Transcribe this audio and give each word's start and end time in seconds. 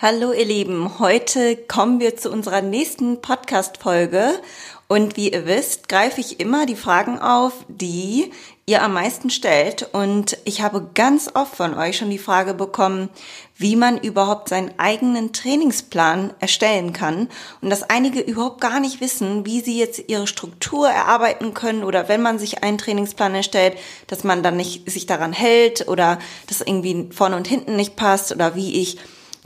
Hallo 0.00 0.32
ihr 0.32 0.44
Lieben, 0.44 1.00
heute 1.00 1.56
kommen 1.56 1.98
wir 1.98 2.16
zu 2.16 2.30
unserer 2.30 2.62
nächsten 2.62 3.20
Podcast-Folge. 3.20 4.40
Und 4.86 5.16
wie 5.16 5.32
ihr 5.32 5.44
wisst, 5.44 5.88
greife 5.88 6.20
ich 6.20 6.38
immer 6.38 6.66
die 6.66 6.76
Fragen 6.76 7.18
auf, 7.18 7.52
die 7.66 8.30
ihr 8.64 8.84
am 8.84 8.92
meisten 8.92 9.28
stellt. 9.28 9.88
Und 9.92 10.38
ich 10.44 10.62
habe 10.62 10.88
ganz 10.94 11.28
oft 11.34 11.56
von 11.56 11.74
euch 11.74 11.96
schon 11.96 12.10
die 12.10 12.18
Frage 12.18 12.54
bekommen, 12.54 13.08
wie 13.56 13.74
man 13.74 13.98
überhaupt 13.98 14.50
seinen 14.50 14.78
eigenen 14.78 15.32
Trainingsplan 15.32 16.32
erstellen 16.38 16.92
kann. 16.92 17.28
Und 17.60 17.68
dass 17.68 17.90
einige 17.90 18.20
überhaupt 18.20 18.60
gar 18.60 18.78
nicht 18.78 19.00
wissen, 19.00 19.46
wie 19.46 19.62
sie 19.62 19.80
jetzt 19.80 20.04
ihre 20.06 20.28
Struktur 20.28 20.88
erarbeiten 20.88 21.54
können 21.54 21.82
oder 21.82 22.08
wenn 22.08 22.22
man 22.22 22.38
sich 22.38 22.62
einen 22.62 22.78
Trainingsplan 22.78 23.34
erstellt, 23.34 23.76
dass 24.06 24.22
man 24.22 24.44
dann 24.44 24.58
nicht 24.58 24.88
sich 24.88 25.06
daran 25.06 25.32
hält 25.32 25.88
oder 25.88 26.20
dass 26.46 26.60
irgendwie 26.60 27.08
vorne 27.10 27.34
und 27.34 27.48
hinten 27.48 27.74
nicht 27.74 27.96
passt 27.96 28.30
oder 28.30 28.54
wie 28.54 28.80
ich 28.80 28.98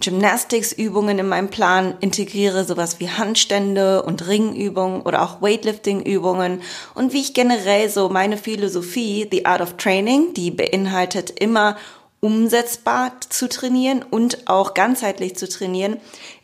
Gymnastics-Übungen 0.02 1.18
in 1.18 1.28
meinem 1.28 1.48
Plan 1.48 1.94
integriere, 2.00 2.64
sowas 2.64 3.00
wie 3.00 3.08
Handstände 3.08 4.02
und 4.02 4.26
Ringübungen 4.26 5.02
oder 5.02 5.22
auch 5.22 5.40
Weightlifting-Übungen 5.40 6.60
und 6.94 7.12
wie 7.12 7.20
ich 7.20 7.34
generell 7.34 7.88
so 7.88 8.08
meine 8.08 8.36
Philosophie, 8.36 9.28
The 9.30 9.46
Art 9.46 9.60
of 9.62 9.76
Training, 9.76 10.34
die 10.34 10.50
beinhaltet 10.50 11.30
immer 11.30 11.76
umsetzbar 12.20 13.12
zu 13.30 13.48
trainieren 13.48 14.04
und 14.08 14.48
auch 14.48 14.74
ganzheitlich 14.74 15.36
zu 15.36 15.48
trainieren, 15.48 15.96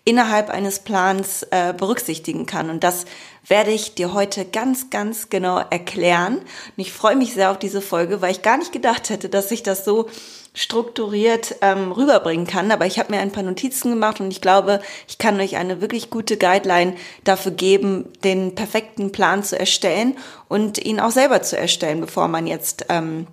innerhalb 0.05 0.51
eines 0.51 0.81
Plans 0.81 1.45
äh, 1.51 1.73
berücksichtigen 1.73 2.47
kann. 2.47 2.69
Und 2.69 2.83
das 2.83 3.05
werde 3.47 3.71
ich 3.71 3.95
dir 3.95 4.13
heute 4.13 4.45
ganz, 4.45 4.91
ganz 4.91 5.31
genau 5.31 5.59
erklären. 5.71 6.39
Und 6.39 6.79
ich 6.79 6.93
freue 6.93 7.15
mich 7.15 7.35
sehr 7.35 7.51
auf 7.51 7.59
diese 7.59 7.81
Folge, 7.81 8.21
weil 8.21 8.33
ich 8.33 8.43
gar 8.43 8.59
nicht 8.59 8.73
gedacht 8.73 9.11
hätte, 9.11 9.29
dass 9.29 9.51
ich 9.51 9.63
das 9.63 9.85
so 9.85 10.09
strukturiert 10.55 11.57
ähm, 11.61 11.93
rüberbringen 11.93 12.47
kann. 12.47 12.71
Aber 12.71 12.87
ich 12.87 12.99
habe 12.99 13.13
mir 13.13 13.21
ein 13.21 13.33
paar 13.33 13.43
Notizen 13.43 13.91
gemacht 13.91 14.21
und 14.21 14.31
ich 14.31 14.41
glaube, 14.41 14.81
ich 15.07 15.19
kann 15.19 15.41
euch 15.41 15.57
eine 15.57 15.81
wirklich 15.81 16.11
gute 16.11 16.37
Guideline 16.37 16.95
dafür 17.25 17.53
geben, 17.53 18.07
den 18.25 18.55
perfekten 18.55 19.13
Plan 19.13 19.43
zu 19.43 19.59
erstellen 19.59 20.17
und 20.49 20.79
ihn 20.79 21.01
auch 21.01 21.13
selber 21.13 21.43
zu 21.43 21.57
erstellen, 21.57 22.01
bevor 22.01 22.29
man 22.29 22.47
jetzt 22.47 22.87
ähm, 22.89 23.27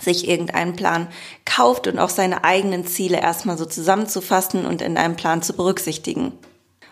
sich 0.00 0.28
irgendeinen 0.28 0.76
Plan 0.76 1.08
kauft 1.44 1.86
und 1.86 1.98
auch 1.98 2.10
seine 2.10 2.44
eigenen 2.44 2.86
Ziele 2.86 3.20
erstmal 3.20 3.58
so 3.58 3.66
zusammenzufassen 3.66 4.64
und 4.64 4.82
in 4.82 4.96
einem 4.96 5.16
Plan 5.16 5.42
zu 5.42 5.54
berücksichtigen. 5.54 6.32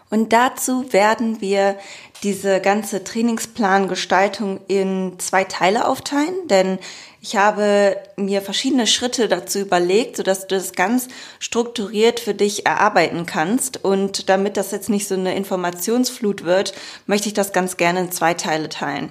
Und 0.08 0.32
dazu 0.32 0.92
werden 0.92 1.40
wir 1.40 1.76
diese 2.22 2.60
ganze 2.60 3.02
Trainingsplangestaltung 3.02 4.60
in 4.68 5.18
zwei 5.18 5.44
Teile 5.44 5.88
aufteilen, 5.88 6.34
denn 6.48 6.78
ich 7.26 7.34
habe 7.34 7.96
mir 8.14 8.40
verschiedene 8.40 8.86
Schritte 8.86 9.26
dazu 9.26 9.58
überlegt, 9.58 10.16
sodass 10.16 10.46
du 10.46 10.54
das 10.54 10.74
ganz 10.74 11.08
strukturiert 11.40 12.20
für 12.20 12.34
dich 12.34 12.66
erarbeiten 12.66 13.26
kannst. 13.26 13.82
Und 13.82 14.28
damit 14.28 14.56
das 14.56 14.70
jetzt 14.70 14.88
nicht 14.88 15.08
so 15.08 15.16
eine 15.16 15.34
Informationsflut 15.34 16.44
wird, 16.44 16.72
möchte 17.06 17.26
ich 17.26 17.34
das 17.34 17.52
ganz 17.52 17.76
gerne 17.76 17.98
in 17.98 18.12
zwei 18.12 18.34
Teile 18.34 18.68
teilen. 18.68 19.10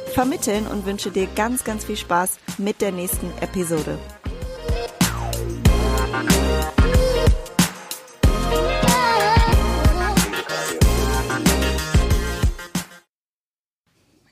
vermitteln 0.11 0.67
und 0.67 0.85
wünsche 0.85 1.11
dir 1.11 1.27
ganz, 1.35 1.63
ganz 1.63 1.85
viel 1.85 1.97
Spaß 1.97 2.37
mit 2.57 2.81
der 2.81 2.91
nächsten 2.91 3.31
Episode. 3.41 3.97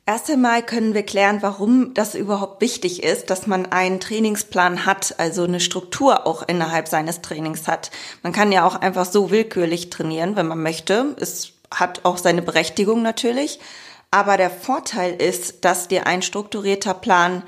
Erst 0.10 0.28
einmal 0.32 0.64
können 0.64 0.96
wir 0.96 1.04
klären, 1.04 1.44
warum 1.44 1.94
das 1.94 2.16
überhaupt 2.16 2.62
wichtig 2.62 3.04
ist, 3.04 3.30
dass 3.30 3.46
man 3.46 3.68
einen 3.68 4.00
Trainingsplan 4.00 4.88
hat, 4.88 5.14
also 5.20 5.44
eine 5.44 5.60
Struktur 5.60 6.26
auch 6.26 6.42
innerhalb 6.48 6.88
seines 6.88 7.22
Trainings 7.22 7.68
hat. 7.68 7.92
Man 8.24 8.34
kann 8.34 8.52
ja 8.52 8.66
auch 8.66 8.74
einfach 8.76 9.06
so 9.06 9.30
willkürlich 9.30 9.92
trainieren, 9.92 10.36
wenn 10.36 10.48
man 10.48 10.64
möchte. 10.64 11.16
Es 11.20 11.52
hat 11.70 12.06
auch 12.06 12.18
seine 12.18 12.42
Berechtigung 12.42 13.04
natürlich. 13.04 13.60
Aber 14.12 14.38
der 14.38 14.50
Vorteil 14.50 15.22
ist, 15.22 15.66
dass 15.66 15.88
dir 15.88 16.08
ein 16.08 16.22
strukturierter 16.22 16.94
Plan 16.94 17.44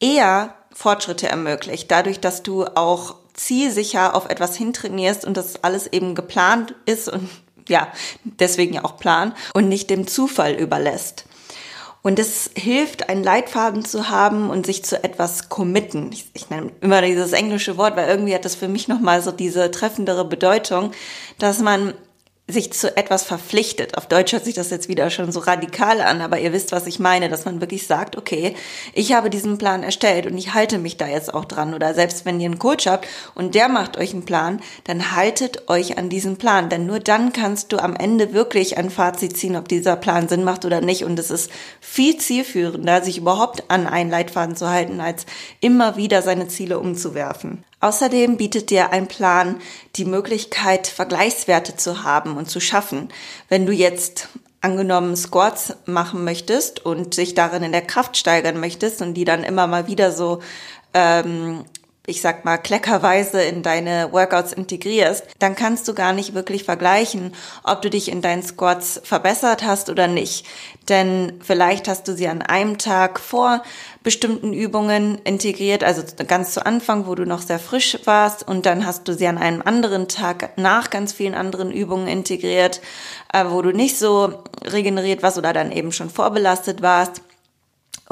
eher 0.00 0.54
Fortschritte 0.72 1.28
ermöglicht, 1.28 1.90
dadurch, 1.90 2.18
dass 2.18 2.42
du 2.42 2.64
auch 2.64 3.16
zielsicher 3.34 4.14
auf 4.14 4.28
etwas 4.28 4.56
hintrainierst 4.56 5.24
und 5.24 5.36
das 5.36 5.62
alles 5.62 5.86
eben 5.86 6.14
geplant 6.14 6.74
ist 6.86 7.08
und 7.08 7.30
ja, 7.68 7.88
deswegen 8.24 8.74
ja 8.74 8.84
auch 8.84 8.96
Plan 8.96 9.34
und 9.54 9.68
nicht 9.68 9.90
dem 9.90 10.06
Zufall 10.06 10.54
überlässt. 10.54 11.26
Und 12.02 12.18
es 12.18 12.50
hilft, 12.56 13.08
einen 13.08 13.22
Leitfaden 13.22 13.84
zu 13.84 14.08
haben 14.08 14.50
und 14.50 14.66
sich 14.66 14.84
zu 14.84 15.02
etwas 15.04 15.48
committen. 15.48 16.10
Ich, 16.10 16.28
ich 16.34 16.50
nenne 16.50 16.72
immer 16.80 17.00
dieses 17.00 17.32
englische 17.32 17.76
Wort, 17.76 17.94
weil 17.94 18.08
irgendwie 18.08 18.34
hat 18.34 18.44
das 18.44 18.56
für 18.56 18.66
mich 18.66 18.88
nochmal 18.88 19.22
so 19.22 19.30
diese 19.30 19.70
treffendere 19.70 20.24
Bedeutung, 20.24 20.90
dass 21.38 21.60
man 21.60 21.94
sich 22.48 22.72
zu 22.72 22.96
etwas 22.96 23.22
verpflichtet. 23.22 23.96
Auf 23.96 24.06
Deutsch 24.06 24.32
hört 24.32 24.44
sich 24.44 24.54
das 24.54 24.70
jetzt 24.70 24.88
wieder 24.88 25.10
schon 25.10 25.30
so 25.30 25.40
radikal 25.40 26.00
an, 26.00 26.20
aber 26.20 26.40
ihr 26.40 26.52
wisst, 26.52 26.72
was 26.72 26.86
ich 26.86 26.98
meine, 26.98 27.28
dass 27.28 27.44
man 27.44 27.60
wirklich 27.60 27.86
sagt, 27.86 28.16
okay, 28.16 28.54
ich 28.94 29.12
habe 29.12 29.30
diesen 29.30 29.58
Plan 29.58 29.84
erstellt 29.84 30.26
und 30.26 30.36
ich 30.36 30.52
halte 30.52 30.78
mich 30.78 30.96
da 30.96 31.06
jetzt 31.06 31.32
auch 31.32 31.44
dran. 31.44 31.72
Oder 31.72 31.94
selbst 31.94 32.24
wenn 32.24 32.40
ihr 32.40 32.46
einen 32.46 32.58
Coach 32.58 32.86
habt 32.86 33.06
und 33.34 33.54
der 33.54 33.68
macht 33.68 33.96
euch 33.96 34.12
einen 34.12 34.24
Plan, 34.24 34.60
dann 34.84 35.12
haltet 35.12 35.70
euch 35.70 35.98
an 35.98 36.08
diesen 36.08 36.36
Plan. 36.36 36.68
Denn 36.68 36.84
nur 36.84 36.98
dann 36.98 37.32
kannst 37.32 37.72
du 37.72 37.78
am 37.78 37.94
Ende 37.94 38.32
wirklich 38.32 38.76
ein 38.76 38.90
Fazit 38.90 39.36
ziehen, 39.36 39.56
ob 39.56 39.68
dieser 39.68 39.94
Plan 39.94 40.28
Sinn 40.28 40.44
macht 40.44 40.64
oder 40.64 40.80
nicht. 40.80 41.04
Und 41.04 41.18
es 41.18 41.30
ist 41.30 41.50
viel 41.80 42.16
zielführender, 42.16 43.02
sich 43.02 43.18
überhaupt 43.18 43.70
an 43.70 43.86
einen 43.86 44.10
Leitfaden 44.10 44.56
zu 44.56 44.68
halten, 44.68 45.00
als 45.00 45.26
immer 45.60 45.96
wieder 45.96 46.22
seine 46.22 46.48
Ziele 46.48 46.80
umzuwerfen. 46.80 47.64
Außerdem 47.82 48.36
bietet 48.36 48.70
dir 48.70 48.92
ein 48.92 49.08
Plan 49.08 49.60
die 49.96 50.04
Möglichkeit, 50.04 50.86
Vergleichswerte 50.86 51.76
zu 51.76 52.04
haben 52.04 52.36
und 52.36 52.48
zu 52.48 52.60
schaffen. 52.60 53.08
Wenn 53.48 53.66
du 53.66 53.72
jetzt 53.72 54.28
angenommen 54.60 55.16
Squats 55.16 55.74
machen 55.84 56.22
möchtest 56.22 56.86
und 56.86 57.12
sich 57.12 57.34
darin 57.34 57.64
in 57.64 57.72
der 57.72 57.82
Kraft 57.82 58.16
steigern 58.16 58.60
möchtest 58.60 59.02
und 59.02 59.14
die 59.14 59.24
dann 59.24 59.42
immer 59.42 59.66
mal 59.66 59.88
wieder 59.88 60.12
so 60.12 60.38
ähm, 60.94 61.64
ich 62.06 62.20
sag 62.20 62.44
mal, 62.44 62.58
kleckerweise 62.58 63.42
in 63.42 63.62
deine 63.62 64.12
Workouts 64.12 64.52
integrierst, 64.52 65.24
dann 65.38 65.54
kannst 65.54 65.86
du 65.86 65.94
gar 65.94 66.12
nicht 66.12 66.34
wirklich 66.34 66.64
vergleichen, 66.64 67.32
ob 67.62 67.80
du 67.80 67.90
dich 67.90 68.10
in 68.10 68.22
deinen 68.22 68.42
Squats 68.42 69.00
verbessert 69.04 69.62
hast 69.62 69.88
oder 69.88 70.08
nicht. 70.08 70.44
Denn 70.88 71.34
vielleicht 71.40 71.86
hast 71.86 72.08
du 72.08 72.14
sie 72.14 72.26
an 72.26 72.42
einem 72.42 72.78
Tag 72.78 73.20
vor 73.20 73.62
bestimmten 74.02 74.52
Übungen 74.52 75.18
integriert, 75.22 75.84
also 75.84 76.02
ganz 76.26 76.54
zu 76.54 76.66
Anfang, 76.66 77.06
wo 77.06 77.14
du 77.14 77.24
noch 77.24 77.40
sehr 77.40 77.60
frisch 77.60 77.96
warst, 78.04 78.48
und 78.48 78.66
dann 78.66 78.84
hast 78.84 79.06
du 79.06 79.14
sie 79.14 79.28
an 79.28 79.38
einem 79.38 79.62
anderen 79.62 80.08
Tag 80.08 80.58
nach 80.58 80.90
ganz 80.90 81.12
vielen 81.12 81.34
anderen 81.34 81.70
Übungen 81.70 82.08
integriert, 82.08 82.80
äh, 83.32 83.44
wo 83.46 83.62
du 83.62 83.70
nicht 83.70 83.96
so 83.96 84.42
regeneriert 84.64 85.22
warst 85.22 85.38
oder 85.38 85.52
dann 85.52 85.70
eben 85.70 85.92
schon 85.92 86.10
vorbelastet 86.10 86.82
warst. 86.82 87.22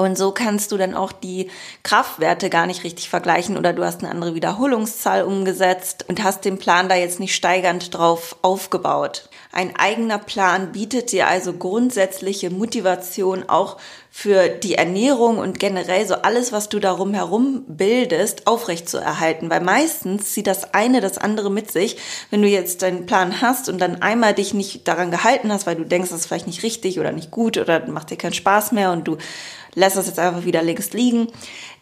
Und 0.01 0.17
so 0.17 0.31
kannst 0.31 0.71
du 0.71 0.77
dann 0.77 0.95
auch 0.95 1.11
die 1.11 1.51
Kraftwerte 1.83 2.49
gar 2.49 2.65
nicht 2.65 2.83
richtig 2.83 3.07
vergleichen 3.07 3.55
oder 3.55 3.71
du 3.71 3.85
hast 3.85 4.01
eine 4.01 4.09
andere 4.09 4.33
Wiederholungszahl 4.33 5.21
umgesetzt 5.21 6.05
und 6.07 6.23
hast 6.23 6.43
den 6.43 6.57
Plan 6.57 6.89
da 6.89 6.95
jetzt 6.95 7.19
nicht 7.19 7.35
steigernd 7.35 7.95
drauf 7.95 8.35
aufgebaut. 8.41 9.29
Ein 9.51 9.75
eigener 9.75 10.17
Plan 10.17 10.71
bietet 10.71 11.11
dir 11.11 11.27
also 11.27 11.53
grundsätzliche 11.53 12.49
Motivation 12.49 13.47
auch 13.47 13.77
für 14.09 14.49
die 14.49 14.75
Ernährung 14.75 15.37
und 15.37 15.59
generell 15.59 16.05
so 16.07 16.15
alles, 16.15 16.51
was 16.51 16.67
du 16.67 16.79
darum 16.79 17.13
herum 17.13 17.63
bildest, 17.67 18.47
aufrecht 18.47 18.89
zu 18.89 18.97
erhalten. 18.97 19.49
Weil 19.49 19.61
meistens 19.61 20.33
zieht 20.33 20.47
das 20.47 20.73
eine 20.73 20.99
das 20.99 21.17
andere 21.17 21.51
mit 21.51 21.71
sich. 21.71 21.97
Wenn 22.29 22.41
du 22.41 22.47
jetzt 22.47 22.81
deinen 22.81 23.05
Plan 23.05 23.41
hast 23.41 23.69
und 23.69 23.79
dann 23.79 24.01
einmal 24.01 24.33
dich 24.33 24.53
nicht 24.53 24.87
daran 24.87 25.11
gehalten 25.11 25.51
hast, 25.51 25.67
weil 25.67 25.75
du 25.75 25.85
denkst, 25.85 26.09
das 26.09 26.21
ist 26.21 26.25
vielleicht 26.25 26.47
nicht 26.47 26.63
richtig 26.63 26.99
oder 26.99 27.11
nicht 27.11 27.31
gut 27.31 27.57
oder 27.57 27.85
macht 27.87 28.09
dir 28.09 28.17
keinen 28.17 28.33
Spaß 28.33 28.71
mehr 28.71 28.91
und 28.91 29.07
du 29.07 29.17
lässt 29.75 29.97
das 29.97 30.07
jetzt 30.07 30.19
einfach 30.19 30.45
wieder 30.45 30.61
links 30.61 30.93
liegen, 30.93 31.27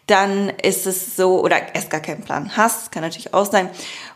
dann 0.06 0.48
ist 0.48 0.86
es 0.86 1.16
so, 1.16 1.40
oder 1.40 1.74
erst 1.74 1.90
gar 1.90 2.00
keinen 2.00 2.22
Plan 2.22 2.56
hast, 2.56 2.90
kann 2.90 3.02
natürlich 3.02 3.32
auch 3.32 3.50
sein. 3.50 3.70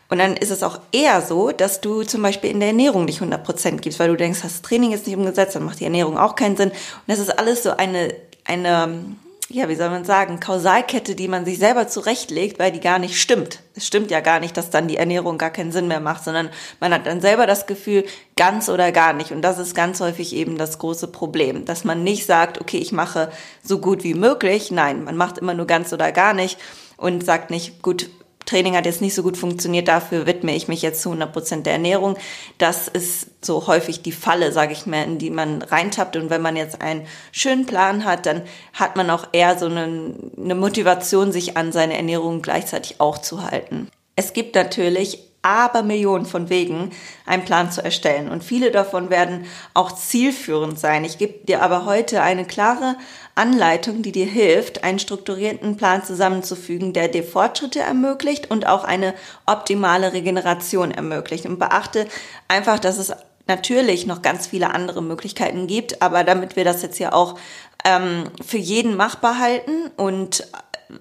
Und 0.09 0.19
dann 0.19 0.35
ist 0.37 0.51
es 0.51 0.61
auch 0.61 0.79
eher 0.91 1.21
so, 1.21 1.51
dass 1.51 1.81
du 1.81 2.03
zum 2.03 2.21
Beispiel 2.21 2.51
in 2.51 2.59
der 2.59 2.69
Ernährung 2.69 3.05
nicht 3.05 3.21
100% 3.21 3.77
gibst, 3.77 3.99
weil 3.99 4.09
du 4.09 4.17
denkst, 4.17 4.41
das 4.43 4.61
Training 4.61 4.91
ist 4.91 5.07
nicht 5.07 5.15
umgesetzt, 5.15 5.55
dann 5.55 5.63
macht 5.63 5.79
die 5.79 5.85
Ernährung 5.85 6.17
auch 6.17 6.35
keinen 6.35 6.57
Sinn. 6.57 6.69
Und 6.69 6.77
das 7.07 7.19
ist 7.19 7.39
alles 7.39 7.63
so 7.63 7.71
eine, 7.71 8.13
eine, 8.43 9.15
ja, 9.49 9.69
wie 9.69 9.75
soll 9.75 9.91
man 9.91 10.05
sagen, 10.05 10.39
Kausalkette, 10.39 11.13
die 11.13 11.27
man 11.27 11.45
sich 11.45 11.59
selber 11.59 11.87
zurechtlegt, 11.87 12.57
weil 12.57 12.71
die 12.71 12.79
gar 12.79 12.97
nicht 12.97 13.21
stimmt. 13.21 13.59
Es 13.75 13.85
stimmt 13.85 14.09
ja 14.09 14.19
gar 14.19 14.39
nicht, 14.39 14.57
dass 14.57 14.71
dann 14.71 14.87
die 14.87 14.97
Ernährung 14.97 15.37
gar 15.37 15.51
keinen 15.51 15.71
Sinn 15.71 15.87
mehr 15.87 15.99
macht, 15.99 16.23
sondern 16.23 16.49
man 16.79 16.91
hat 16.91 17.05
dann 17.05 17.21
selber 17.21 17.45
das 17.45 17.67
Gefühl, 17.67 18.05
ganz 18.35 18.69
oder 18.69 18.91
gar 18.91 19.13
nicht. 19.13 19.31
Und 19.31 19.43
das 19.43 19.59
ist 19.59 19.75
ganz 19.75 19.99
häufig 19.99 20.35
eben 20.35 20.57
das 20.57 20.79
große 20.79 21.09
Problem, 21.09 21.63
dass 21.65 21.83
man 21.83 22.03
nicht 22.03 22.25
sagt, 22.25 22.59
okay, 22.59 22.77
ich 22.77 22.91
mache 22.91 23.29
so 23.61 23.79
gut 23.79 24.03
wie 24.03 24.15
möglich. 24.15 24.71
Nein, 24.71 25.03
man 25.03 25.15
macht 25.15 25.37
immer 25.37 25.53
nur 25.53 25.67
ganz 25.67 25.93
oder 25.93 26.11
gar 26.11 26.33
nicht 26.33 26.57
und 26.97 27.23
sagt 27.23 27.51
nicht, 27.51 27.83
gut, 27.83 28.09
Training 28.45 28.75
hat 28.75 28.85
jetzt 28.85 29.01
nicht 29.01 29.15
so 29.15 29.23
gut 29.23 29.37
funktioniert, 29.37 29.87
dafür 29.87 30.25
widme 30.25 30.55
ich 30.55 30.67
mich 30.67 30.81
jetzt 30.81 31.01
zu 31.01 31.09
100 31.09 31.33
Prozent 31.33 31.65
der 31.65 31.73
Ernährung. 31.73 32.17
Das 32.57 32.87
ist 32.87 33.27
so 33.43 33.67
häufig 33.67 34.01
die 34.01 34.11
Falle, 34.11 34.51
sage 34.51 34.73
ich 34.73 34.85
mal, 34.85 35.03
in 35.03 35.17
die 35.17 35.29
man 35.29 35.61
reintappt. 35.61 36.15
Und 36.15 36.29
wenn 36.29 36.41
man 36.41 36.55
jetzt 36.55 36.81
einen 36.81 37.07
schönen 37.31 37.65
Plan 37.65 38.05
hat, 38.05 38.25
dann 38.25 38.43
hat 38.73 38.95
man 38.95 39.09
auch 39.09 39.27
eher 39.31 39.57
so 39.57 39.65
eine, 39.65 40.13
eine 40.37 40.55
Motivation, 40.55 41.31
sich 41.31 41.57
an 41.57 41.71
seine 41.71 41.97
Ernährung 41.97 42.41
gleichzeitig 42.41 43.01
auch 43.01 43.17
zu 43.17 43.43
halten. 43.43 43.89
Es 44.15 44.33
gibt 44.33 44.55
natürlich 44.55 45.19
aber 45.45 45.83
Millionen 45.83 46.25
von 46.25 46.49
Wegen, 46.49 46.89
einen 47.27 47.45
Plan 47.45 47.71
zu 47.71 47.83
erstellen. 47.83 48.29
Und 48.29 48.43
viele 48.43 48.71
davon 48.71 49.11
werden 49.11 49.45
auch 49.75 49.91
zielführend 49.91 50.79
sein. 50.79 51.05
Ich 51.05 51.19
gebe 51.19 51.45
dir 51.45 51.61
aber 51.61 51.85
heute 51.85 52.23
eine 52.23 52.45
klare 52.45 52.95
Anleitung, 53.35 54.01
die 54.01 54.13
dir 54.13 54.25
hilft, 54.25 54.83
einen 54.83 54.99
strukturierten 54.99 55.75
Plan 55.75 56.03
zusammenzufügen, 56.03 56.93
der 56.93 57.09
dir 57.09 57.23
Fortschritte 57.23 57.81
ermöglicht 57.81 58.49
und 58.49 58.65
auch 58.65 58.85
eine 58.85 59.13
optimale 59.45 60.13
Regeneration 60.13 60.91
ermöglicht. 60.91 61.45
Und 61.45 61.59
beachte 61.59 62.07
einfach, 62.47 62.79
dass 62.79 62.97
es 62.97 63.13
natürlich 63.47 64.07
noch 64.07 64.21
ganz 64.21 64.47
viele 64.47 64.73
andere 64.73 65.03
Möglichkeiten 65.03 65.67
gibt, 65.67 66.01
aber 66.01 66.23
damit 66.23 66.55
wir 66.55 66.63
das 66.63 66.81
jetzt 66.81 66.97
ja 66.97 67.13
auch 67.13 67.37
ähm, 67.83 68.23
für 68.43 68.57
jeden 68.57 68.95
machbar 68.95 69.37
halten 69.37 69.91
und 69.97 70.47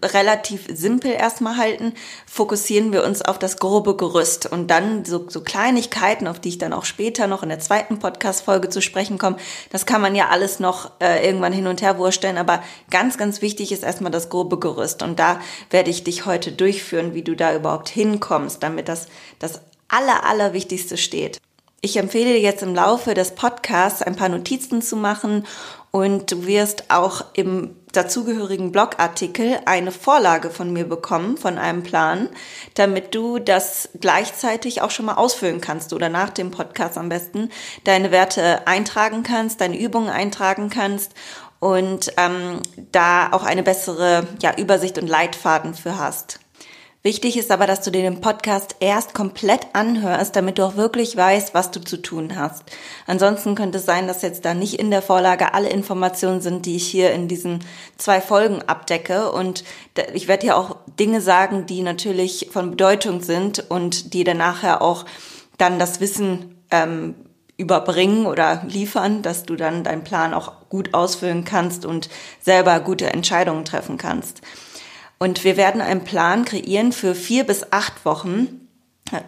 relativ 0.02 0.66
simpel 0.72 1.12
erstmal 1.12 1.56
halten, 1.56 1.94
fokussieren 2.26 2.92
wir 2.92 3.04
uns 3.04 3.22
auf 3.22 3.38
das 3.38 3.58
grobe 3.58 3.96
Gerüst 3.96 4.46
und 4.46 4.68
dann 4.68 5.04
so, 5.04 5.28
so 5.28 5.42
Kleinigkeiten, 5.42 6.26
auf 6.26 6.40
die 6.40 6.50
ich 6.50 6.58
dann 6.58 6.72
auch 6.72 6.84
später 6.84 7.26
noch 7.26 7.42
in 7.42 7.48
der 7.48 7.58
zweiten 7.58 7.98
Podcast-Folge 7.98 8.68
zu 8.68 8.80
sprechen 8.80 9.18
komme. 9.18 9.36
Das 9.70 9.86
kann 9.86 10.00
man 10.00 10.14
ja 10.14 10.28
alles 10.28 10.60
noch 10.60 10.90
äh, 11.00 11.26
irgendwann 11.26 11.52
hin 11.52 11.66
und 11.66 11.82
her 11.82 11.98
wursteln, 11.98 12.38
aber 12.38 12.62
ganz, 12.90 13.18
ganz 13.18 13.42
wichtig 13.42 13.72
ist 13.72 13.82
erstmal 13.82 14.12
das 14.12 14.28
grobe 14.28 14.58
Gerüst 14.58 15.02
und 15.02 15.18
da 15.18 15.40
werde 15.70 15.90
ich 15.90 16.04
dich 16.04 16.26
heute 16.26 16.52
durchführen, 16.52 17.14
wie 17.14 17.22
du 17.22 17.36
da 17.36 17.54
überhaupt 17.54 17.88
hinkommst, 17.88 18.62
damit 18.62 18.88
das 18.88 19.06
das 19.38 19.60
aller, 19.88 20.24
allerwichtigste 20.24 20.96
steht. 20.96 21.40
Ich 21.80 21.98
empfehle 21.98 22.32
dir 22.32 22.40
jetzt 22.40 22.62
im 22.62 22.74
Laufe 22.74 23.12
des 23.12 23.34
Podcasts 23.34 24.00
ein 24.00 24.16
paar 24.16 24.30
Notizen 24.30 24.80
zu 24.80 24.96
machen 24.96 25.46
und 25.94 26.32
du 26.32 26.44
wirst 26.44 26.90
auch 26.90 27.24
im 27.34 27.76
dazugehörigen 27.92 28.72
Blogartikel 28.72 29.60
eine 29.64 29.92
Vorlage 29.92 30.50
von 30.50 30.72
mir 30.72 30.88
bekommen, 30.88 31.36
von 31.36 31.56
einem 31.56 31.84
Plan, 31.84 32.30
damit 32.74 33.14
du 33.14 33.38
das 33.38 33.90
gleichzeitig 34.00 34.82
auch 34.82 34.90
schon 34.90 35.06
mal 35.06 35.14
ausfüllen 35.14 35.60
kannst 35.60 35.92
oder 35.92 36.08
nach 36.08 36.30
dem 36.30 36.50
Podcast 36.50 36.98
am 36.98 37.10
besten 37.10 37.48
deine 37.84 38.10
Werte 38.10 38.66
eintragen 38.66 39.22
kannst, 39.22 39.60
deine 39.60 39.78
Übungen 39.78 40.10
eintragen 40.10 40.68
kannst 40.68 41.12
und 41.60 42.12
ähm, 42.16 42.58
da 42.90 43.30
auch 43.30 43.44
eine 43.44 43.62
bessere 43.62 44.26
ja, 44.42 44.52
Übersicht 44.56 44.98
und 44.98 45.06
Leitfaden 45.06 45.74
für 45.74 45.96
hast. 45.96 46.40
Wichtig 47.06 47.36
ist 47.36 47.50
aber, 47.50 47.66
dass 47.66 47.82
du 47.82 47.90
dir 47.90 48.00
den 48.00 48.22
Podcast 48.22 48.76
erst 48.80 49.12
komplett 49.12 49.66
anhörst, 49.74 50.34
damit 50.36 50.56
du 50.56 50.62
auch 50.62 50.76
wirklich 50.76 51.14
weißt, 51.14 51.52
was 51.52 51.70
du 51.70 51.82
zu 51.82 51.98
tun 51.98 52.34
hast. 52.34 52.62
Ansonsten 53.06 53.54
könnte 53.54 53.76
es 53.76 53.84
sein, 53.84 54.08
dass 54.08 54.22
jetzt 54.22 54.46
da 54.46 54.54
nicht 54.54 54.80
in 54.80 54.90
der 54.90 55.02
Vorlage 55.02 55.52
alle 55.52 55.68
Informationen 55.68 56.40
sind, 56.40 56.64
die 56.64 56.76
ich 56.76 56.86
hier 56.86 57.12
in 57.12 57.28
diesen 57.28 57.62
zwei 57.98 58.22
Folgen 58.22 58.62
abdecke. 58.62 59.30
Und 59.32 59.64
ich 60.14 60.28
werde 60.28 60.46
dir 60.46 60.56
auch 60.56 60.78
Dinge 60.98 61.20
sagen, 61.20 61.66
die 61.66 61.82
natürlich 61.82 62.48
von 62.50 62.70
Bedeutung 62.70 63.20
sind 63.20 63.70
und 63.70 64.14
die 64.14 64.24
dann 64.24 64.38
nachher 64.38 64.80
auch 64.80 65.04
dann 65.58 65.78
das 65.78 66.00
Wissen 66.00 66.56
ähm, 66.70 67.16
überbringen 67.58 68.24
oder 68.24 68.62
liefern, 68.66 69.20
dass 69.20 69.42
du 69.42 69.56
dann 69.56 69.84
deinen 69.84 70.04
Plan 70.04 70.32
auch 70.32 70.52
gut 70.70 70.94
ausfüllen 70.94 71.44
kannst 71.44 71.84
und 71.84 72.08
selber 72.40 72.80
gute 72.80 73.12
Entscheidungen 73.12 73.66
treffen 73.66 73.98
kannst. 73.98 74.40
Und 75.18 75.44
wir 75.44 75.56
werden 75.56 75.80
einen 75.80 76.04
Plan 76.04 76.44
kreieren 76.44 76.92
für 76.92 77.14
vier 77.14 77.44
bis 77.44 77.72
acht 77.72 78.04
Wochen. 78.04 78.60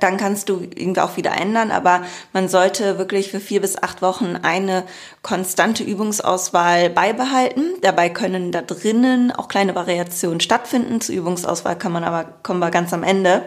Dann 0.00 0.16
kannst 0.16 0.48
du 0.48 0.60
ihn 0.60 0.98
auch 0.98 1.16
wieder 1.16 1.32
ändern, 1.32 1.70
aber 1.70 2.02
man 2.32 2.48
sollte 2.48 2.98
wirklich 2.98 3.30
für 3.30 3.40
vier 3.40 3.60
bis 3.60 3.80
acht 3.80 4.00
Wochen 4.00 4.36
eine 4.42 4.84
konstante 5.22 5.84
Übungsauswahl 5.84 6.90
beibehalten. 6.90 7.74
Dabei 7.82 8.08
können 8.08 8.52
da 8.52 8.62
drinnen 8.62 9.32
auch 9.32 9.48
kleine 9.48 9.74
Variationen 9.74 10.40
stattfinden. 10.40 11.00
Zur 11.00 11.14
Übungsauswahl 11.14 11.76
kann 11.76 11.92
man 11.92 12.04
aber, 12.04 12.24
kommen 12.42 12.60
wir 12.60 12.70
ganz 12.70 12.92
am 12.92 13.02
Ende. 13.02 13.44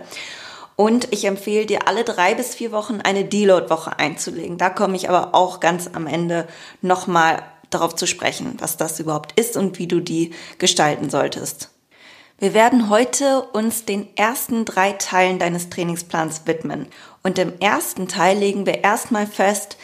Und 0.75 1.11
ich 1.11 1.25
empfehle 1.25 1.65
dir, 1.65 1.87
alle 1.87 2.05
drei 2.05 2.35
bis 2.35 2.55
vier 2.55 2.71
Wochen 2.71 3.01
eine 3.01 3.25
Deload-Woche 3.25 3.99
einzulegen. 3.99 4.57
Da 4.57 4.69
komme 4.69 4.95
ich 4.95 5.09
aber 5.09 5.35
auch 5.35 5.59
ganz 5.59 5.89
am 5.91 6.07
Ende 6.07 6.47
nochmal 6.81 7.41
darauf 7.69 7.95
zu 7.95 8.07
sprechen, 8.07 8.55
was 8.59 8.77
das 8.77 8.99
überhaupt 8.99 9.37
ist 9.37 9.57
und 9.57 9.77
wie 9.77 9.87
du 9.87 9.99
die 9.99 10.31
gestalten 10.57 11.09
solltest. 11.09 11.69
Wir 12.39 12.53
werden 12.53 12.89
heute 12.89 13.41
uns 13.51 13.83
den 13.83 14.07
ersten 14.15 14.63
drei 14.63 14.93
Teilen 14.93 15.39
deines 15.39 15.69
Trainingsplans 15.69 16.43
widmen. 16.45 16.87
Und 17.21 17.37
im 17.37 17.59
ersten 17.59 18.07
Teil 18.07 18.37
legen 18.37 18.65
wir 18.65 18.81
erstmal 18.81 19.27
fest, 19.27 19.75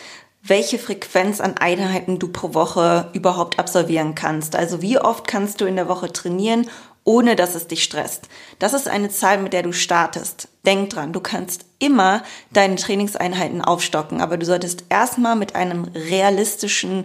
welche 0.42 0.80
Frequenz 0.80 1.42
an 1.42 1.58
Einheiten 1.58 2.18
du 2.18 2.30
pro 2.30 2.54
Woche 2.54 3.10
überhaupt 3.12 3.60
absolvieren 3.60 4.16
kannst. 4.16 4.56
Also 4.56 4.82
wie 4.82 4.98
oft 4.98 5.28
kannst 5.28 5.60
du 5.60 5.66
in 5.66 5.76
der 5.76 5.90
Woche 5.90 6.14
trainieren, 6.14 6.70
ohne 7.04 7.36
dass 7.36 7.56
es 7.56 7.68
dich 7.68 7.84
stresst. 7.84 8.30
Das 8.58 8.74
ist 8.74 8.88
eine 8.88 9.10
Zahl, 9.10 9.38
mit 9.40 9.52
der 9.52 9.64
du 9.64 9.74
startest. 9.74 10.48
Denk 10.66 10.92
dran, 10.92 11.12
du 11.12 11.20
kannst 11.20 11.66
immer 11.80 12.24
deine 12.52 12.78
Trainingseinheiten 12.78 13.64
aufstocken, 13.64 14.22
aber 14.22 14.38
du 14.38 14.46
solltest 14.46 14.86
erstmal 14.88 15.36
mit 15.36 15.56
einem 15.56 15.84
realistischen 15.94 17.04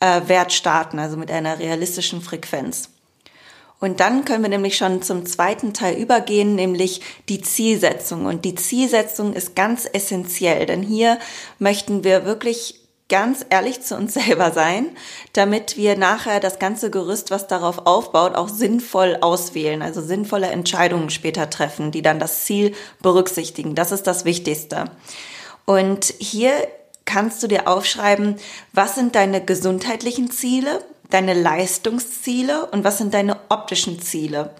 äh, 0.00 0.22
Wert 0.26 0.52
starten, 0.52 0.98
also 0.98 1.16
mit 1.16 1.30
einer 1.30 1.60
realistischen 1.60 2.20
Frequenz. 2.20 2.90
Und 3.80 4.00
dann 4.00 4.24
können 4.24 4.42
wir 4.42 4.48
nämlich 4.48 4.76
schon 4.76 5.02
zum 5.02 5.24
zweiten 5.24 5.72
Teil 5.72 5.96
übergehen, 5.96 6.54
nämlich 6.56 7.00
die 7.28 7.40
Zielsetzung. 7.40 8.26
Und 8.26 8.44
die 8.44 8.56
Zielsetzung 8.56 9.34
ist 9.34 9.54
ganz 9.54 9.88
essentiell, 9.92 10.66
denn 10.66 10.82
hier 10.82 11.18
möchten 11.58 12.02
wir 12.02 12.24
wirklich 12.24 12.80
ganz 13.08 13.44
ehrlich 13.50 13.80
zu 13.80 13.96
uns 13.96 14.14
selber 14.26 14.50
sein, 14.52 14.88
damit 15.32 15.76
wir 15.76 15.96
nachher 15.96 16.40
das 16.40 16.58
ganze 16.58 16.90
Gerüst, 16.90 17.30
was 17.30 17.46
darauf 17.46 17.86
aufbaut, 17.86 18.34
auch 18.34 18.48
sinnvoll 18.48 19.18
auswählen, 19.20 19.82
also 19.82 20.00
sinnvolle 20.00 20.48
Entscheidungen 20.48 21.10
später 21.10 21.48
treffen, 21.48 21.90
die 21.90 22.02
dann 22.02 22.18
das 22.18 22.44
Ziel 22.44 22.74
berücksichtigen. 23.00 23.74
Das 23.74 23.92
ist 23.92 24.06
das 24.06 24.24
Wichtigste. 24.24 24.86
Und 25.64 26.14
hier 26.18 26.52
kannst 27.04 27.42
du 27.42 27.46
dir 27.46 27.68
aufschreiben, 27.68 28.36
was 28.72 28.94
sind 28.94 29.14
deine 29.14 29.42
gesundheitlichen 29.42 30.30
Ziele, 30.30 30.84
deine 31.10 31.34
Leistungsziele 31.34 32.66
und 32.66 32.84
was 32.84 32.98
sind 32.98 33.14
deine 33.14 33.36
optischen 33.48 34.00
Ziele. 34.00 34.54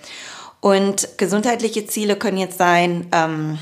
Und 0.60 1.08
gesundheitliche 1.18 1.86
Ziele 1.86 2.16
können 2.16 2.38
jetzt 2.38 2.58
sein, 2.58 3.08
ähm, 3.12 3.58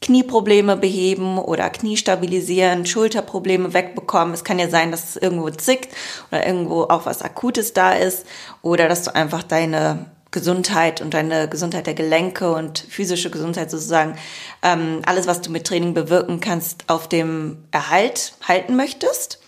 Knieprobleme 0.00 0.76
beheben 0.76 1.38
oder 1.38 1.70
Knie 1.70 1.96
stabilisieren, 1.96 2.84
Schulterprobleme 2.84 3.72
wegbekommen. 3.72 4.34
Es 4.34 4.44
kann 4.44 4.58
ja 4.58 4.68
sein, 4.68 4.90
dass 4.90 5.10
es 5.10 5.16
irgendwo 5.16 5.48
zickt 5.50 5.94
oder 6.30 6.44
irgendwo 6.44 6.82
auch 6.82 7.06
was 7.06 7.22
Akutes 7.22 7.72
da 7.72 7.92
ist 7.92 8.26
oder 8.62 8.88
dass 8.88 9.04
du 9.04 9.14
einfach 9.14 9.44
deine 9.44 10.06
Gesundheit 10.32 11.00
und 11.00 11.14
deine 11.14 11.48
Gesundheit 11.48 11.86
der 11.86 11.94
Gelenke 11.94 12.52
und 12.52 12.80
physische 12.80 13.30
Gesundheit 13.30 13.70
sozusagen, 13.70 14.16
ähm, 14.62 15.02
alles, 15.06 15.26
was 15.26 15.42
du 15.42 15.50
mit 15.50 15.66
Training 15.66 15.94
bewirken 15.94 16.40
kannst, 16.40 16.84
auf 16.88 17.08
dem 17.08 17.58
Erhalt 17.70 18.34
halten 18.42 18.74
möchtest. 18.74 19.41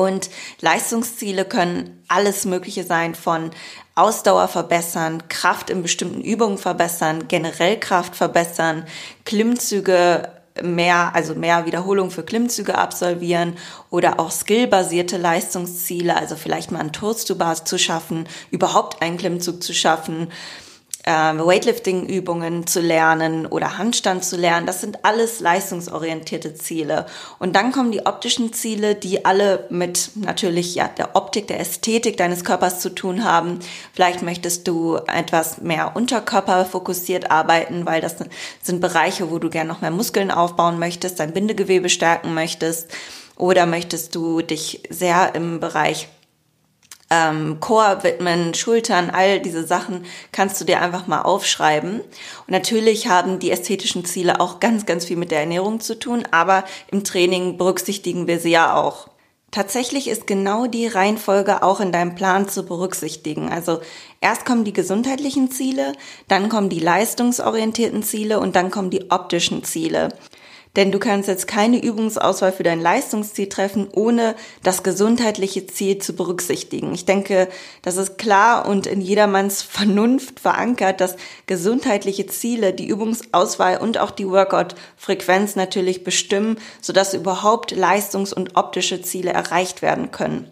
Und 0.00 0.30
Leistungsziele 0.60 1.44
können 1.44 2.02
alles 2.08 2.44
Mögliche 2.44 2.84
sein 2.84 3.14
von 3.14 3.50
Ausdauer 3.94 4.48
verbessern, 4.48 5.28
Kraft 5.28 5.70
in 5.70 5.82
bestimmten 5.82 6.22
Übungen 6.22 6.58
verbessern, 6.58 7.28
generell 7.28 7.78
Kraft 7.78 8.16
verbessern, 8.16 8.86
Klimmzüge 9.24 10.28
mehr, 10.62 11.12
also 11.14 11.34
mehr 11.34 11.66
Wiederholung 11.66 12.10
für 12.10 12.22
Klimmzüge 12.22 12.76
absolvieren 12.76 13.56
oder 13.90 14.18
auch 14.18 14.30
skillbasierte 14.30 15.16
Leistungsziele, 15.16 16.16
also 16.16 16.36
vielleicht 16.36 16.70
mal 16.70 16.80
einen 16.80 16.92
Toast 16.92 17.28
to 17.28 17.34
Bars 17.36 17.64
zu 17.64 17.78
schaffen, 17.78 18.28
überhaupt 18.50 19.02
einen 19.02 19.16
Klimmzug 19.16 19.62
zu 19.62 19.72
schaffen, 19.72 20.28
Weightlifting-Übungen 21.06 22.66
zu 22.66 22.80
lernen 22.80 23.46
oder 23.46 23.78
Handstand 23.78 24.24
zu 24.24 24.36
lernen. 24.36 24.66
Das 24.66 24.80
sind 24.80 25.04
alles 25.04 25.40
leistungsorientierte 25.40 26.54
Ziele. 26.54 27.06
Und 27.38 27.56
dann 27.56 27.72
kommen 27.72 27.90
die 27.90 28.04
optischen 28.06 28.52
Ziele, 28.52 28.94
die 28.94 29.24
alle 29.24 29.66
mit 29.70 30.10
natürlich 30.14 30.74
ja 30.74 30.88
der 30.88 31.16
Optik, 31.16 31.46
der 31.48 31.60
Ästhetik 31.60 32.16
deines 32.16 32.44
Körpers 32.44 32.80
zu 32.80 32.90
tun 32.90 33.24
haben. 33.24 33.60
Vielleicht 33.94 34.22
möchtest 34.22 34.68
du 34.68 34.96
etwas 34.96 35.62
mehr 35.62 35.96
unterkörperfokussiert 35.96 37.30
arbeiten, 37.30 37.86
weil 37.86 38.00
das 38.00 38.16
sind 38.62 38.80
Bereiche, 38.80 39.30
wo 39.30 39.38
du 39.38 39.48
gerne 39.48 39.70
noch 39.70 39.80
mehr 39.80 39.90
Muskeln 39.90 40.30
aufbauen 40.30 40.78
möchtest, 40.78 41.18
dein 41.18 41.32
Bindegewebe 41.32 41.88
stärken 41.88 42.34
möchtest. 42.34 42.90
Oder 43.36 43.64
möchtest 43.64 44.14
du 44.14 44.42
dich 44.42 44.82
sehr 44.90 45.34
im 45.34 45.60
Bereich 45.60 46.08
ähm, 47.10 47.58
Core 47.60 48.02
widmen, 48.02 48.54
Schultern, 48.54 49.10
all 49.10 49.40
diese 49.40 49.66
Sachen 49.66 50.04
kannst 50.32 50.60
du 50.60 50.64
dir 50.64 50.80
einfach 50.80 51.06
mal 51.06 51.22
aufschreiben. 51.22 52.00
Und 52.00 52.50
natürlich 52.50 53.08
haben 53.08 53.40
die 53.40 53.50
ästhetischen 53.50 54.04
Ziele 54.04 54.40
auch 54.40 54.60
ganz, 54.60 54.86
ganz 54.86 55.04
viel 55.04 55.16
mit 55.16 55.30
der 55.30 55.40
Ernährung 55.40 55.80
zu 55.80 55.98
tun, 55.98 56.22
aber 56.30 56.64
im 56.90 57.04
Training 57.04 57.58
berücksichtigen 57.58 58.26
wir 58.26 58.38
sie 58.38 58.52
ja 58.52 58.74
auch. 58.74 59.08
Tatsächlich 59.50 60.06
ist 60.06 60.28
genau 60.28 60.68
die 60.68 60.86
Reihenfolge 60.86 61.64
auch 61.64 61.80
in 61.80 61.90
deinem 61.90 62.14
Plan 62.14 62.48
zu 62.48 62.64
berücksichtigen. 62.64 63.50
Also 63.50 63.80
erst 64.20 64.46
kommen 64.46 64.62
die 64.62 64.72
gesundheitlichen 64.72 65.50
Ziele, 65.50 65.92
dann 66.28 66.48
kommen 66.48 66.68
die 66.68 66.78
leistungsorientierten 66.78 68.04
Ziele 68.04 68.38
und 68.38 68.54
dann 68.54 68.70
kommen 68.70 68.90
die 68.90 69.10
optischen 69.10 69.64
Ziele. 69.64 70.10
Denn 70.76 70.92
du 70.92 71.00
kannst 71.00 71.28
jetzt 71.28 71.48
keine 71.48 71.82
Übungsauswahl 71.82 72.52
für 72.52 72.62
dein 72.62 72.80
Leistungsziel 72.80 73.48
treffen, 73.48 73.88
ohne 73.92 74.36
das 74.62 74.84
gesundheitliche 74.84 75.66
Ziel 75.66 75.98
zu 75.98 76.14
berücksichtigen. 76.14 76.94
Ich 76.94 77.04
denke, 77.04 77.48
das 77.82 77.96
ist 77.96 78.18
klar 78.18 78.68
und 78.68 78.86
in 78.86 79.00
jedermanns 79.00 79.62
Vernunft 79.70 80.38
verankert, 80.38 81.00
dass 81.00 81.16
gesundheitliche 81.46 82.26
Ziele 82.26 82.72
die 82.72 82.86
Übungsauswahl 82.86 83.78
und 83.78 83.98
auch 83.98 84.12
die 84.12 84.28
Workout-Frequenz 84.28 85.56
natürlich 85.56 86.04
bestimmen, 86.04 86.58
sodass 86.80 87.14
überhaupt 87.14 87.72
Leistungs- 87.72 88.32
und 88.32 88.56
optische 88.56 89.02
Ziele 89.02 89.32
erreicht 89.32 89.82
werden 89.82 90.12
können. 90.12 90.48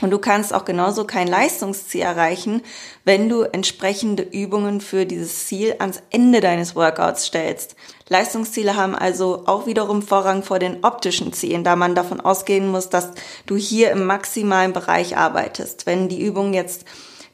Und 0.00 0.10
du 0.10 0.18
kannst 0.18 0.54
auch 0.54 0.64
genauso 0.64 1.04
kein 1.04 1.28
Leistungsziel 1.28 2.02
erreichen, 2.02 2.62
wenn 3.04 3.28
du 3.28 3.42
entsprechende 3.42 4.22
Übungen 4.22 4.80
für 4.80 5.04
dieses 5.04 5.46
Ziel 5.46 5.76
ans 5.78 6.02
Ende 6.10 6.40
deines 6.40 6.74
Workouts 6.74 7.26
stellst. 7.26 7.76
Leistungsziele 8.10 8.74
haben 8.74 8.96
also 8.96 9.44
auch 9.46 9.66
wiederum 9.66 10.02
Vorrang 10.02 10.42
vor 10.42 10.58
den 10.58 10.82
optischen 10.82 11.32
Zielen, 11.32 11.62
da 11.62 11.76
man 11.76 11.94
davon 11.94 12.20
ausgehen 12.20 12.68
muss, 12.68 12.88
dass 12.88 13.12
du 13.46 13.56
hier 13.56 13.92
im 13.92 14.04
maximalen 14.04 14.72
Bereich 14.72 15.16
arbeitest. 15.16 15.86
Wenn 15.86 16.08
die 16.08 16.20
Übung 16.20 16.52
jetzt 16.52 16.84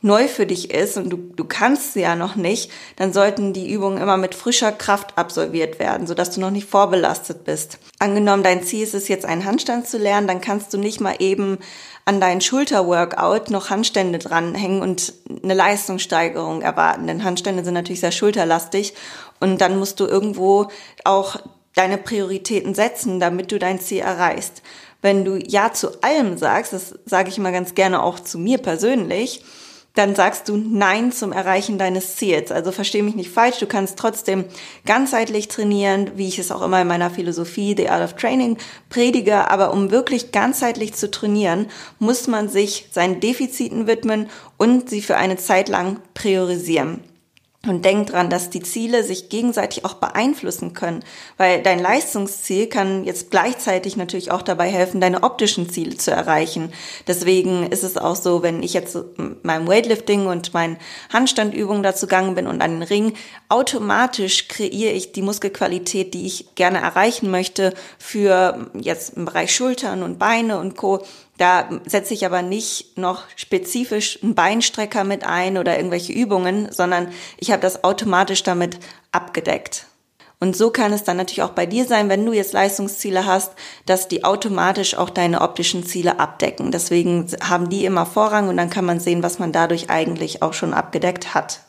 neu 0.06 0.28
für 0.28 0.46
dich 0.46 0.70
ist 0.70 0.96
und 0.96 1.10
du, 1.10 1.16
du 1.16 1.44
kannst 1.44 1.92
sie 1.92 2.00
ja 2.00 2.14
noch 2.14 2.36
nicht, 2.36 2.70
dann 2.94 3.12
sollten 3.12 3.52
die 3.52 3.70
Übungen 3.70 3.98
immer 3.98 4.16
mit 4.16 4.34
frischer 4.34 4.70
Kraft 4.70 5.18
absolviert 5.18 5.78
werden, 5.80 6.06
sodass 6.06 6.30
du 6.30 6.40
noch 6.40 6.50
nicht 6.50 6.70
vorbelastet 6.70 7.44
bist. 7.44 7.78
Angenommen, 7.98 8.44
dein 8.44 8.62
Ziel 8.62 8.84
ist 8.84 8.94
es 8.94 9.08
jetzt, 9.08 9.26
einen 9.26 9.44
Handstand 9.44 9.88
zu 9.88 9.98
lernen, 9.98 10.28
dann 10.28 10.40
kannst 10.40 10.72
du 10.72 10.78
nicht 10.78 11.00
mal 11.00 11.16
eben 11.18 11.58
an 12.04 12.20
dein 12.20 12.40
Schulterworkout 12.40 13.50
noch 13.50 13.68
Handstände 13.68 14.18
dranhängen 14.20 14.80
und 14.80 15.12
eine 15.42 15.54
Leistungssteigerung 15.54 16.62
erwarten. 16.62 17.08
Denn 17.08 17.24
Handstände 17.24 17.64
sind 17.64 17.74
natürlich 17.74 18.00
sehr 18.00 18.12
schulterlastig 18.12 18.94
und 19.40 19.60
dann 19.60 19.76
musst 19.76 19.98
du 19.98 20.06
irgendwo 20.06 20.68
auch 21.04 21.36
deine 21.74 21.98
Prioritäten 21.98 22.74
setzen, 22.74 23.18
damit 23.18 23.50
du 23.50 23.58
dein 23.58 23.80
Ziel 23.80 24.02
erreichst. 24.02 24.62
Wenn 25.02 25.24
du 25.24 25.36
Ja 25.36 25.72
zu 25.72 26.00
allem 26.02 26.38
sagst, 26.38 26.72
das 26.72 26.94
sage 27.04 27.28
ich 27.28 27.38
immer 27.38 27.50
ganz 27.50 27.74
gerne 27.74 28.02
auch 28.02 28.20
zu 28.20 28.38
mir 28.38 28.58
persönlich, 28.58 29.42
dann 29.96 30.14
sagst 30.14 30.48
du 30.48 30.56
Nein 30.56 31.10
zum 31.10 31.32
Erreichen 31.32 31.78
deines 31.78 32.16
Ziels. 32.16 32.52
Also 32.52 32.70
verstehe 32.70 33.02
mich 33.02 33.16
nicht 33.16 33.30
falsch, 33.30 33.58
du 33.58 33.66
kannst 33.66 33.98
trotzdem 33.98 34.44
ganzheitlich 34.84 35.48
trainieren, 35.48 36.12
wie 36.16 36.28
ich 36.28 36.38
es 36.38 36.52
auch 36.52 36.62
immer 36.62 36.82
in 36.82 36.88
meiner 36.88 37.10
Philosophie 37.10 37.74
The 37.76 37.88
Art 37.88 38.04
of 38.04 38.12
Training 38.14 38.58
predige, 38.90 39.50
aber 39.50 39.72
um 39.72 39.90
wirklich 39.90 40.32
ganzheitlich 40.32 40.94
zu 40.94 41.10
trainieren, 41.10 41.66
muss 41.98 42.28
man 42.28 42.48
sich 42.48 42.88
seinen 42.92 43.20
Defiziten 43.20 43.86
widmen 43.86 44.28
und 44.58 44.90
sie 44.90 45.00
für 45.00 45.16
eine 45.16 45.38
Zeit 45.38 45.68
lang 45.68 45.98
priorisieren. 46.14 47.15
Und 47.66 47.84
denk 47.84 48.08
dran, 48.08 48.30
dass 48.30 48.50
die 48.50 48.62
Ziele 48.62 49.02
sich 49.02 49.28
gegenseitig 49.28 49.84
auch 49.84 49.94
beeinflussen 49.94 50.72
können, 50.72 51.02
weil 51.36 51.62
dein 51.62 51.80
Leistungsziel 51.80 52.68
kann 52.68 53.04
jetzt 53.04 53.30
gleichzeitig 53.30 53.96
natürlich 53.96 54.30
auch 54.30 54.42
dabei 54.42 54.68
helfen, 54.68 55.00
deine 55.00 55.22
optischen 55.22 55.68
Ziele 55.68 55.96
zu 55.96 56.10
erreichen. 56.10 56.72
Deswegen 57.06 57.66
ist 57.66 57.82
es 57.82 57.96
auch 57.96 58.16
so, 58.16 58.42
wenn 58.42 58.62
ich 58.62 58.72
jetzt 58.72 58.96
meinem 59.42 59.66
Weightlifting 59.66 60.26
und 60.26 60.54
meinen 60.54 60.76
Handstandübungen 61.12 61.82
dazu 61.82 62.06
gegangen 62.06 62.34
bin 62.34 62.46
und 62.46 62.62
an 62.62 62.80
den 62.80 62.82
Ring, 62.82 63.14
automatisch 63.48 64.48
kreiere 64.48 64.92
ich 64.92 65.12
die 65.12 65.22
Muskelqualität, 65.22 66.14
die 66.14 66.26
ich 66.26 66.54
gerne 66.54 66.78
erreichen 66.78 67.30
möchte 67.30 67.74
für 67.98 68.70
jetzt 68.74 69.16
im 69.16 69.24
Bereich 69.24 69.54
Schultern 69.54 70.02
und 70.02 70.18
Beine 70.18 70.58
und 70.58 70.76
Co 70.76 71.02
da 71.38 71.68
setze 71.84 72.14
ich 72.14 72.24
aber 72.24 72.42
nicht 72.42 72.96
noch 72.96 73.24
spezifisch 73.36 74.22
einen 74.22 74.34
Beinstrecker 74.34 75.04
mit 75.04 75.24
ein 75.24 75.58
oder 75.58 75.76
irgendwelche 75.76 76.12
Übungen, 76.12 76.72
sondern 76.72 77.08
ich 77.38 77.50
habe 77.50 77.62
das 77.62 77.84
automatisch 77.84 78.42
damit 78.42 78.78
abgedeckt. 79.12 79.86
Und 80.38 80.54
so 80.54 80.70
kann 80.70 80.92
es 80.92 81.02
dann 81.02 81.16
natürlich 81.16 81.42
auch 81.42 81.50
bei 81.50 81.64
dir 81.64 81.86
sein, 81.86 82.10
wenn 82.10 82.26
du 82.26 82.32
jetzt 82.32 82.52
Leistungsziele 82.52 83.24
hast, 83.24 83.52
dass 83.86 84.08
die 84.08 84.24
automatisch 84.24 84.94
auch 84.94 85.08
deine 85.08 85.40
optischen 85.40 85.86
Ziele 85.86 86.20
abdecken. 86.20 86.70
Deswegen 86.70 87.26
haben 87.42 87.70
die 87.70 87.86
immer 87.86 88.04
Vorrang 88.04 88.48
und 88.48 88.58
dann 88.58 88.68
kann 88.68 88.84
man 88.84 89.00
sehen, 89.00 89.22
was 89.22 89.38
man 89.38 89.52
dadurch 89.52 89.88
eigentlich 89.88 90.42
auch 90.42 90.52
schon 90.52 90.74
abgedeckt 90.74 91.34
hat. 91.34 91.60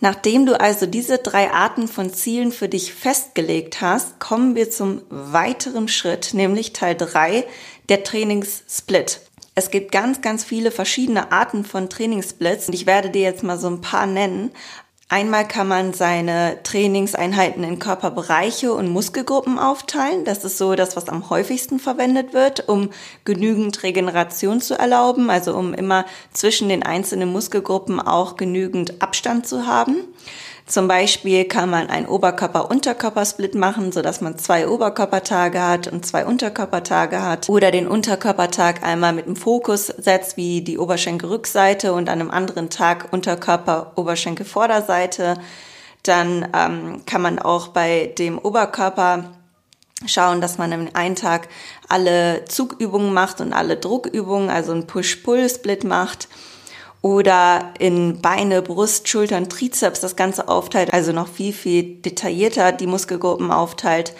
Nachdem 0.00 0.44
du 0.44 0.60
also 0.60 0.84
diese 0.86 1.18
drei 1.18 1.50
Arten 1.52 1.88
von 1.88 2.12
Zielen 2.12 2.52
für 2.52 2.68
dich 2.68 2.92
festgelegt 2.92 3.80
hast, 3.80 4.20
kommen 4.20 4.54
wir 4.54 4.70
zum 4.70 5.02
weiteren 5.08 5.88
Schritt, 5.88 6.34
nämlich 6.34 6.74
Teil 6.74 6.94
drei 6.94 7.46
der 7.88 8.04
Trainingssplit. 8.04 9.20
Es 9.54 9.70
gibt 9.70 9.90
ganz, 9.90 10.20
ganz 10.20 10.44
viele 10.44 10.70
verschiedene 10.70 11.32
Arten 11.32 11.64
von 11.64 11.88
Trainingssplits 11.88 12.68
und 12.68 12.74
ich 12.74 12.84
werde 12.84 13.08
dir 13.08 13.22
jetzt 13.22 13.42
mal 13.42 13.58
so 13.58 13.68
ein 13.68 13.80
paar 13.80 14.06
nennen. 14.06 14.50
Einmal 15.08 15.46
kann 15.46 15.68
man 15.68 15.92
seine 15.92 16.58
Trainingseinheiten 16.64 17.62
in 17.62 17.78
Körperbereiche 17.78 18.72
und 18.72 18.90
Muskelgruppen 18.90 19.56
aufteilen. 19.56 20.24
Das 20.24 20.44
ist 20.44 20.58
so 20.58 20.74
das, 20.74 20.96
was 20.96 21.08
am 21.08 21.30
häufigsten 21.30 21.78
verwendet 21.78 22.34
wird, 22.34 22.68
um 22.68 22.90
genügend 23.24 23.84
Regeneration 23.84 24.60
zu 24.60 24.76
erlauben, 24.76 25.30
also 25.30 25.54
um 25.54 25.74
immer 25.74 26.06
zwischen 26.32 26.68
den 26.68 26.82
einzelnen 26.82 27.30
Muskelgruppen 27.30 28.00
auch 28.00 28.36
genügend 28.36 29.00
Abstand 29.00 29.46
zu 29.46 29.68
haben. 29.68 29.98
Zum 30.66 30.88
Beispiel 30.88 31.44
kann 31.44 31.70
man 31.70 31.88
einen 31.88 32.06
Oberkörper-Unterkörper-Split 32.06 33.54
machen, 33.54 33.92
so 33.92 34.02
dass 34.02 34.20
man 34.20 34.36
zwei 34.36 34.66
Oberkörpertage 34.66 35.62
hat 35.62 35.86
und 35.86 36.04
zwei 36.04 36.26
Unterkörpertage 36.26 37.22
hat. 37.22 37.48
Oder 37.48 37.70
den 37.70 37.86
Unterkörpertag 37.86 38.82
einmal 38.82 39.12
mit 39.12 39.26
dem 39.26 39.36
Fokus 39.36 39.86
setzt, 39.86 40.36
wie 40.36 40.62
die 40.62 40.78
Oberschenkelrückseite 40.78 41.92
und 41.92 42.08
an 42.08 42.20
einem 42.20 42.32
anderen 42.32 42.68
Tag 42.68 43.12
Unterkörper-Oberschenkel-Vorderseite. 43.12 45.38
Dann 46.02 46.48
ähm, 46.52 47.02
kann 47.06 47.22
man 47.22 47.38
auch 47.38 47.68
bei 47.68 48.12
dem 48.18 48.36
Oberkörper 48.36 49.36
schauen, 50.04 50.40
dass 50.40 50.58
man 50.58 50.72
im 50.72 50.88
einen 50.94 51.14
Tag 51.14 51.46
alle 51.88 52.44
Zugübungen 52.46 53.14
macht 53.14 53.40
und 53.40 53.52
alle 53.52 53.76
Druckübungen, 53.76 54.50
also 54.50 54.72
ein 54.72 54.88
Push-Pull-Split 54.88 55.84
macht 55.84 56.26
oder 57.02 57.74
in 57.78 58.20
Beine, 58.20 58.62
Brust, 58.62 59.08
Schultern, 59.08 59.48
Trizeps 59.48 60.00
das 60.00 60.16
Ganze 60.16 60.48
aufteilt, 60.48 60.92
also 60.92 61.12
noch 61.12 61.28
viel, 61.28 61.52
viel 61.52 62.00
detaillierter 62.02 62.72
die 62.72 62.86
Muskelgruppen 62.86 63.50
aufteilt. 63.50 64.14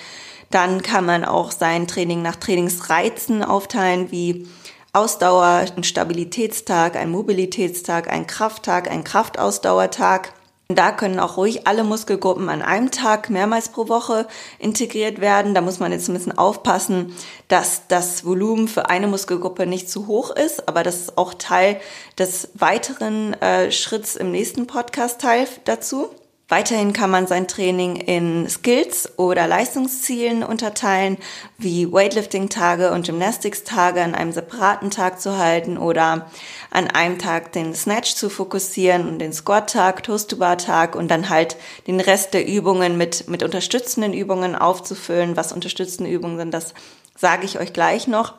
Dann 0.51 0.83
kann 0.83 1.05
man 1.05 1.25
auch 1.25 1.51
sein 1.51 1.89
Training 1.89 2.23
nach 2.23 2.37
Trainingsreizen 2.37 3.43
aufteilen, 3.43 4.11
wie 4.13 4.47
Ausdauer, 4.93 5.67
ein 5.77 5.85
Stabilitätstag, 5.85 6.97
ein 6.97 7.11
Mobilitätstag, 7.11 8.09
ein 8.09 8.27
Krafttag, 8.27 8.91
ein 8.91 9.05
Kraftausdauertag. 9.05 10.33
Da 10.69 10.91
können 10.91 11.21
auch 11.21 11.37
ruhig 11.37 11.69
alle 11.69 11.85
Muskelgruppen 11.85 12.49
an 12.49 12.61
einem 12.61 12.91
Tag 12.91 13.31
mehrmals 13.31 13.69
pro 13.69 13.89
Woche 13.89 14.27
integriert 14.59 15.21
werden. 15.21 15.55
Da 15.55 15.61
muss 15.61 15.79
man 15.79 15.93
jetzt 15.93 16.09
ein 16.09 16.15
bisschen 16.15 16.37
aufpassen, 16.37 17.15
dass 17.47 17.87
das 17.87 18.25
Volumen 18.25 18.67
für 18.67 18.91
eine 18.91 19.07
Muskelgruppe 19.07 19.65
nicht 19.65 19.89
zu 19.89 20.09
hoch 20.09 20.31
ist, 20.31 20.69
aber 20.69 20.83
das 20.83 20.97
ist 21.03 21.19
auch 21.19 21.35
Teil 21.35 21.81
des 22.19 22.49
weiteren 22.55 23.35
äh, 23.35 23.71
Schritts 23.71 24.17
im 24.17 24.33
nächsten 24.33 24.67
Podcast-Teil 24.67 25.47
dazu. 25.67 26.11
Weiterhin 26.49 26.93
kann 26.93 27.11
man 27.11 27.27
sein 27.27 27.49
Training 27.49 27.97
in 27.97 28.49
Skills 28.49 29.19
oder 29.19 29.49
Leistungszielen 29.49 30.45
unterteilen, 30.45 31.19
wie 31.59 31.93
Weightlifting-Tage 31.93 32.93
und 32.93 33.05
Gymnastics-Tage 33.05 34.01
an 34.01 34.15
einem 34.15 34.31
separaten 34.31 34.93
Tag 34.93 35.21
zu 35.21 35.39
halten 35.39 35.77
oder 35.77 36.31
an 36.71 36.87
einem 36.87 37.19
Tag 37.19 37.51
den 37.51 37.75
Snatch 37.75 38.15
zu 38.15 38.31
fokussieren 38.31 39.09
und 39.09 39.19
den 39.19 39.33
Squat-Tag, 39.33 40.05
Toast-to-Bar-Tag 40.05 40.95
und 40.95 41.09
dann 41.09 41.31
halt 41.31 41.57
den 41.89 41.99
Rest 41.99 42.33
der 42.33 42.47
Übungen 42.47 42.97
mit, 42.97 43.29
mit 43.29 43.43
unterstützenden 43.43 44.13
Übungen 44.13 44.55
aufzufüllen. 44.55 45.37
Was 45.37 45.51
unterstützende 45.51 46.13
Übungen 46.13 46.39
sind, 46.39 46.55
das 46.55 46.75
sage 47.17 47.45
ich 47.45 47.59
euch 47.59 47.73
gleich 47.73 48.07
noch. 48.07 48.35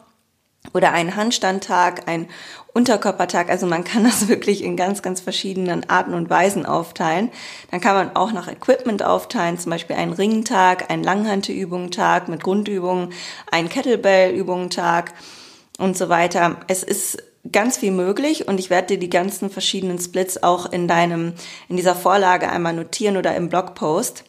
Oder 0.74 0.92
einen 0.92 1.16
Handstandtag, 1.16 2.08
ein 2.08 2.28
Unterkörpertag. 2.74 3.50
Also 3.50 3.66
man 3.66 3.84
kann 3.84 4.04
das 4.06 4.28
wirklich 4.28 4.64
in 4.64 4.78
ganz, 4.78 5.02
ganz 5.02 5.20
verschiedenen 5.20 5.90
Arten 5.90 6.14
und 6.14 6.30
Weisen 6.30 6.66
aufteilen. 6.66 7.32
Dann 7.72 7.82
kann 7.82 7.96
man 7.96 8.16
auch 8.16 8.32
nach 8.32 8.48
Equipment 8.48 9.04
aufteilen, 9.04 9.58
zum 9.58 9.72
Beispiel 9.72 9.96
einen 9.96 10.14
Ringtag, 10.14 10.90
einen 10.92 11.04
Langhantelübungentag 11.04 12.28
mit 12.28 12.44
Grundübungen, 12.44 13.14
einen 13.52 13.70
Kettlebell-Übungentag 13.70 15.14
und 15.80 15.98
so 15.98 16.10
weiter. 16.10 16.58
Es 16.68 16.84
ist 16.84 17.18
ganz 17.52 17.78
viel 17.78 17.92
möglich 17.92 18.48
und 18.48 18.60
ich 18.60 18.70
werde 18.70 18.90
dir 18.90 19.00
die 19.00 19.10
ganzen 19.10 19.50
verschiedenen 19.50 20.00
Splits 20.00 20.44
auch 20.44 20.72
in 20.72 20.88
deinem, 20.88 21.34
in 21.70 21.78
dieser 21.78 21.96
Vorlage 21.96 22.50
einmal 22.50 22.74
notieren 22.74 23.18
oder 23.18 23.36
im 23.36 23.50
Blogpost. 23.50 24.24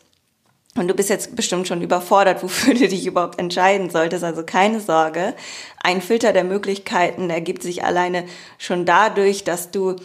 Und 0.79 0.89
du 0.89 0.95
bist 0.95 1.11
jetzt 1.11 1.35
bestimmt 1.35 1.69
schon 1.69 1.83
überfordert, 1.83 2.43
wofür 2.43 2.75
du 2.79 2.89
dich 2.89 3.07
überhaupt 3.07 3.39
entscheiden 3.39 3.91
solltest. 3.91 4.25
Also 4.25 4.43
keine 4.45 4.81
Sorge. 4.81 5.35
Ein 5.83 6.01
Filter 6.01 6.33
der 6.33 6.45
Möglichkeiten 6.45 7.31
ergibt 7.31 7.63
sich 7.63 7.85
alleine 7.85 8.25
schon 8.59 8.85
dadurch, 8.85 9.45
dass 9.45 9.71
du 9.71 9.97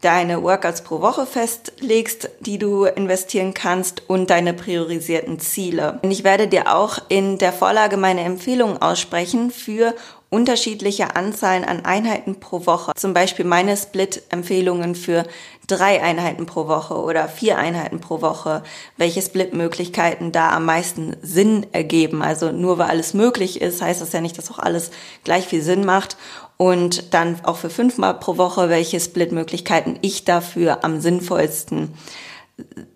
deine 0.00 0.42
Workouts 0.44 0.82
pro 0.82 1.00
Woche 1.00 1.26
festlegst, 1.26 2.30
die 2.40 2.58
du 2.58 2.84
investieren 2.84 3.52
kannst 3.52 4.08
und 4.08 4.30
deine 4.30 4.54
priorisierten 4.54 5.40
Ziele. 5.40 5.98
Und 6.02 6.12
ich 6.12 6.22
werde 6.22 6.46
dir 6.46 6.74
auch 6.74 6.98
in 7.08 7.38
der 7.38 7.52
Vorlage 7.52 7.96
meine 7.96 8.20
Empfehlungen 8.20 8.80
aussprechen 8.80 9.50
für 9.50 9.94
unterschiedliche 10.30 11.16
Anzahlen 11.16 11.64
an 11.64 11.84
Einheiten 11.84 12.38
pro 12.38 12.66
Woche. 12.66 12.92
Zum 12.96 13.14
Beispiel 13.14 13.44
meine 13.44 13.76
Split-Empfehlungen 13.76 14.94
für 14.94 15.24
drei 15.66 16.02
Einheiten 16.02 16.46
pro 16.46 16.66
Woche 16.66 16.94
oder 16.94 17.28
vier 17.28 17.58
Einheiten 17.58 18.00
pro 18.00 18.20
Woche, 18.20 18.62
welche 18.96 19.22
Split-Möglichkeiten 19.22 20.32
da 20.32 20.50
am 20.50 20.64
meisten 20.64 21.16
Sinn 21.22 21.66
ergeben. 21.72 22.22
Also 22.22 22.52
nur 22.52 22.78
weil 22.78 22.88
alles 22.88 23.14
möglich 23.14 23.60
ist, 23.60 23.80
heißt 23.80 24.00
das 24.00 24.12
ja 24.12 24.20
nicht, 24.20 24.36
dass 24.36 24.50
auch 24.50 24.58
alles 24.58 24.90
gleich 25.24 25.46
viel 25.46 25.62
Sinn 25.62 25.84
macht. 25.84 26.16
Und 26.56 27.14
dann 27.14 27.40
auch 27.44 27.56
für 27.56 27.70
fünfmal 27.70 28.14
pro 28.14 28.36
Woche, 28.36 28.68
welche 28.68 28.98
Split-Möglichkeiten 28.98 29.98
ich 30.02 30.24
dafür 30.24 30.84
am 30.84 31.00
sinnvollsten 31.00 31.94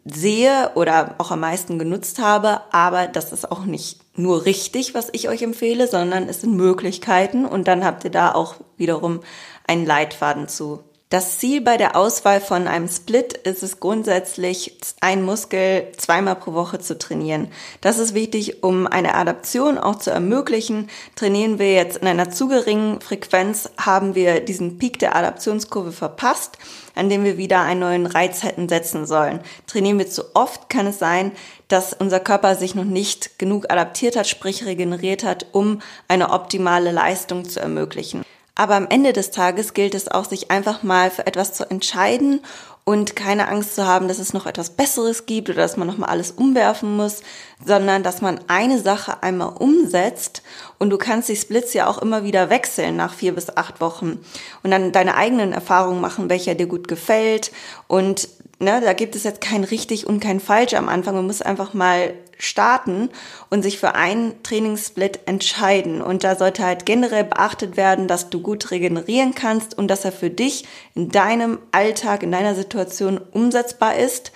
sehe 0.04 0.73
oder 0.75 1.14
auch 1.19 1.31
am 1.31 1.40
meisten 1.40 1.78
genutzt 1.78 2.19
habe. 2.19 2.61
Aber 2.73 3.07
das 3.07 3.33
ist 3.33 3.50
auch 3.50 3.64
nicht 3.64 4.00
nur 4.16 4.45
richtig, 4.45 4.95
was 4.95 5.09
ich 5.12 5.28
euch 5.28 5.42
empfehle, 5.42 5.87
sondern 5.88 6.28
es 6.28 6.40
sind 6.40 6.57
Möglichkeiten 6.57 7.47
und 7.47 7.69
dann 7.69 7.85
habt 7.85 8.04
ihr 8.04 8.11
da 8.11 8.33
auch 8.33 8.57
wiederum 8.76 9.21
einen 9.66 9.87
Leitfaden 9.87 10.49
zu. 10.49 10.81
Das 11.12 11.38
Ziel 11.38 11.61
bei 11.61 11.76
der 11.76 11.95
Auswahl 11.95 12.40
von 12.40 12.66
einem 12.66 12.88
Split 12.88 13.35
ist 13.35 13.62
es 13.62 13.81
grundsätzlich, 13.81 14.78
einen 15.02 15.26
Muskel 15.26 15.92
zweimal 15.99 16.37
pro 16.37 16.54
Woche 16.54 16.78
zu 16.78 16.97
trainieren. 16.97 17.49
Das 17.83 17.99
ist 17.99 18.14
wichtig, 18.14 18.62
um 18.62 18.87
eine 18.87 19.14
Adaption 19.14 19.76
auch 19.76 19.97
zu 19.97 20.11
ermöglichen. 20.11 20.88
Trainieren 21.14 21.59
wir 21.59 21.75
jetzt 21.75 21.99
in 21.99 22.09
einer 22.09 22.31
zu 22.31 22.49
geringen 22.49 23.02
Frequenz, 23.02 23.69
haben 23.76 24.14
wir 24.14 24.40
diesen 24.40 24.78
Peak 24.78 25.00
der 25.00 25.14
Adaptionskurve 25.14 25.92
verpasst, 25.92 26.57
an 26.95 27.11
dem 27.11 27.25
wir 27.25 27.37
wieder 27.37 27.61
einen 27.61 27.81
neuen 27.81 28.07
Reiz 28.07 28.42
hätten 28.42 28.71
setzen 28.71 29.04
sollen. 29.04 29.40
Trainieren 29.66 29.99
wir 29.99 30.09
zu 30.09 30.35
oft, 30.35 30.71
kann 30.71 30.87
es 30.87 30.99
sein, 30.99 31.33
dass 31.69 31.92
unser 31.92 32.21
Körper 32.21 32.54
sich 32.54 32.75
noch 32.75 32.85
nicht 32.85 33.38
genug 33.38 33.71
adaptiert 33.71 34.16
hat, 34.16 34.28
sprich 34.28 34.64
regeneriert 34.64 35.25
hat, 35.25 35.45
um 35.52 35.83
eine 36.09 36.31
optimale 36.31 36.90
Leistung 36.90 37.47
zu 37.47 37.61
ermöglichen. 37.61 38.25
Aber 38.55 38.75
am 38.75 38.87
Ende 38.89 39.13
des 39.13 39.31
Tages 39.31 39.73
gilt 39.73 39.95
es 39.95 40.09
auch, 40.09 40.27
sich 40.27 40.51
einfach 40.51 40.83
mal 40.83 41.11
für 41.11 41.27
etwas 41.27 41.55
zu 41.55 41.69
entscheiden 41.71 42.41
und 42.85 43.17
keine 43.17 43.49
Angst 43.49 43.77
zu 43.77 43.87
haben, 43.87 44.09
dass 44.09 44.19
es 44.19 44.35
noch 44.35 44.47
etwas 44.47 44.71
Besseres 44.71 45.25
gibt 45.27 45.49
oder 45.49 45.63
dass 45.63 45.77
man 45.77 45.87
nochmal 45.87 46.11
alles 46.11 46.33
umwerfen 46.33 46.97
muss, 46.97 47.23
sondern 47.65 48.03
dass 48.03 48.21
man 48.21 48.41
eine 48.49 48.79
Sache 48.79 49.23
einmal 49.23 49.55
umsetzt 49.57 50.43
und 50.79 50.91
du 50.91 50.99
kannst 50.99 51.29
die 51.29 51.37
Splits 51.37 51.75
ja 51.75 51.87
auch 51.87 51.99
immer 51.99 52.25
wieder 52.25 52.51
wechseln 52.51 52.97
nach 52.97 53.15
vier 53.15 53.35
bis 53.35 53.57
acht 53.57 53.81
Wochen 53.81 54.19
und 54.63 54.71
dann 54.71 54.93
deine 54.93 55.15
eigenen 55.15 55.53
Erfahrungen 55.53 56.01
machen, 56.01 56.29
welcher 56.29 56.57
dir 56.57 56.67
gut 56.67 56.89
gefällt 56.89 57.53
und 57.87 58.29
ne, 58.59 58.81
da 58.81 58.93
gibt 58.95 59.15
es 59.15 59.25
jetzt 59.25 59.41
kein 59.41 59.65
richtig 59.65 60.07
und 60.07 60.21
kein 60.21 60.41
falsch 60.41 60.75
am 60.75 60.89
Anfang. 60.89 61.15
Man 61.15 61.27
muss 61.27 61.43
einfach 61.43 61.75
mal 61.75 62.15
starten 62.43 63.11
und 63.51 63.63
sich 63.63 63.79
für 63.79 63.95
einen 63.95 64.43
Trainingssplit 64.43 65.21
entscheiden. 65.27 66.03
Und 66.03 66.25
da 66.25 66.37
sollte 66.37 66.65
halt 66.65 66.87
generell 66.87 67.25
beachtet 67.25 67.77
werden, 67.77 68.09
dass 68.09 68.31
du 68.31 68.41
gut 68.41 68.71
regenerieren 68.71 69.35
kannst 69.35 69.77
und 69.77 69.89
dass 69.89 70.05
er 70.05 70.13
für 70.13 70.31
dich 70.31 70.65
in 70.95 71.11
deinem 71.11 71.59
Alltag, 71.71 72.23
in 72.23 72.33
deiner 72.33 72.55
Situation 72.55 73.21
umsetzbar 73.33 73.97
ist 73.97 74.33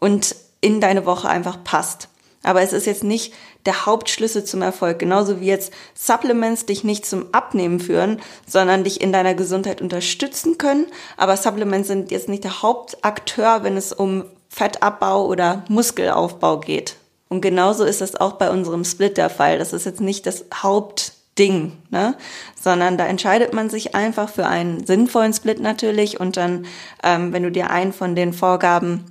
und 0.00 0.34
in 0.60 0.80
deine 0.80 1.06
Woche 1.06 1.28
einfach 1.28 1.62
passt. 1.62 2.08
Aber 2.42 2.62
es 2.62 2.72
ist 2.72 2.86
jetzt 2.86 3.04
nicht 3.04 3.34
der 3.64 3.86
Hauptschlüssel 3.86 4.44
zum 4.44 4.62
Erfolg. 4.62 5.00
Genauso 5.00 5.40
wie 5.40 5.46
jetzt 5.46 5.72
Supplements 5.94 6.66
dich 6.66 6.84
nicht 6.84 7.04
zum 7.04 7.26
Abnehmen 7.32 7.80
führen, 7.80 8.20
sondern 8.46 8.84
dich 8.84 9.00
in 9.00 9.12
deiner 9.12 9.34
Gesundheit 9.34 9.80
unterstützen 9.82 10.56
können. 10.56 10.86
Aber 11.16 11.36
Supplements 11.36 11.88
sind 11.88 12.12
jetzt 12.12 12.28
nicht 12.28 12.44
der 12.44 12.62
Hauptakteur, 12.62 13.64
wenn 13.64 13.76
es 13.76 13.92
um 13.92 14.24
Fettabbau 14.48 15.26
oder 15.26 15.64
Muskelaufbau 15.68 16.60
geht. 16.60 16.96
Und 17.28 17.40
genauso 17.40 17.84
ist 17.84 18.02
es 18.02 18.14
auch 18.14 18.34
bei 18.34 18.50
unserem 18.50 18.84
Split 18.84 19.16
der 19.16 19.30
Fall. 19.30 19.58
Das 19.58 19.72
ist 19.72 19.84
jetzt 19.84 20.00
nicht 20.00 20.26
das 20.26 20.44
Hauptding, 20.54 21.72
ne? 21.90 22.14
sondern 22.60 22.96
da 22.96 23.06
entscheidet 23.06 23.52
man 23.52 23.68
sich 23.68 23.94
einfach 23.94 24.28
für 24.28 24.46
einen 24.46 24.86
sinnvollen 24.86 25.32
Split 25.32 25.60
natürlich 25.60 26.20
und 26.20 26.36
dann, 26.36 26.66
ähm, 27.02 27.32
wenn 27.32 27.42
du 27.42 27.50
dir 27.50 27.70
einen 27.70 27.92
von 27.92 28.14
den 28.14 28.32
Vorgaben 28.32 29.04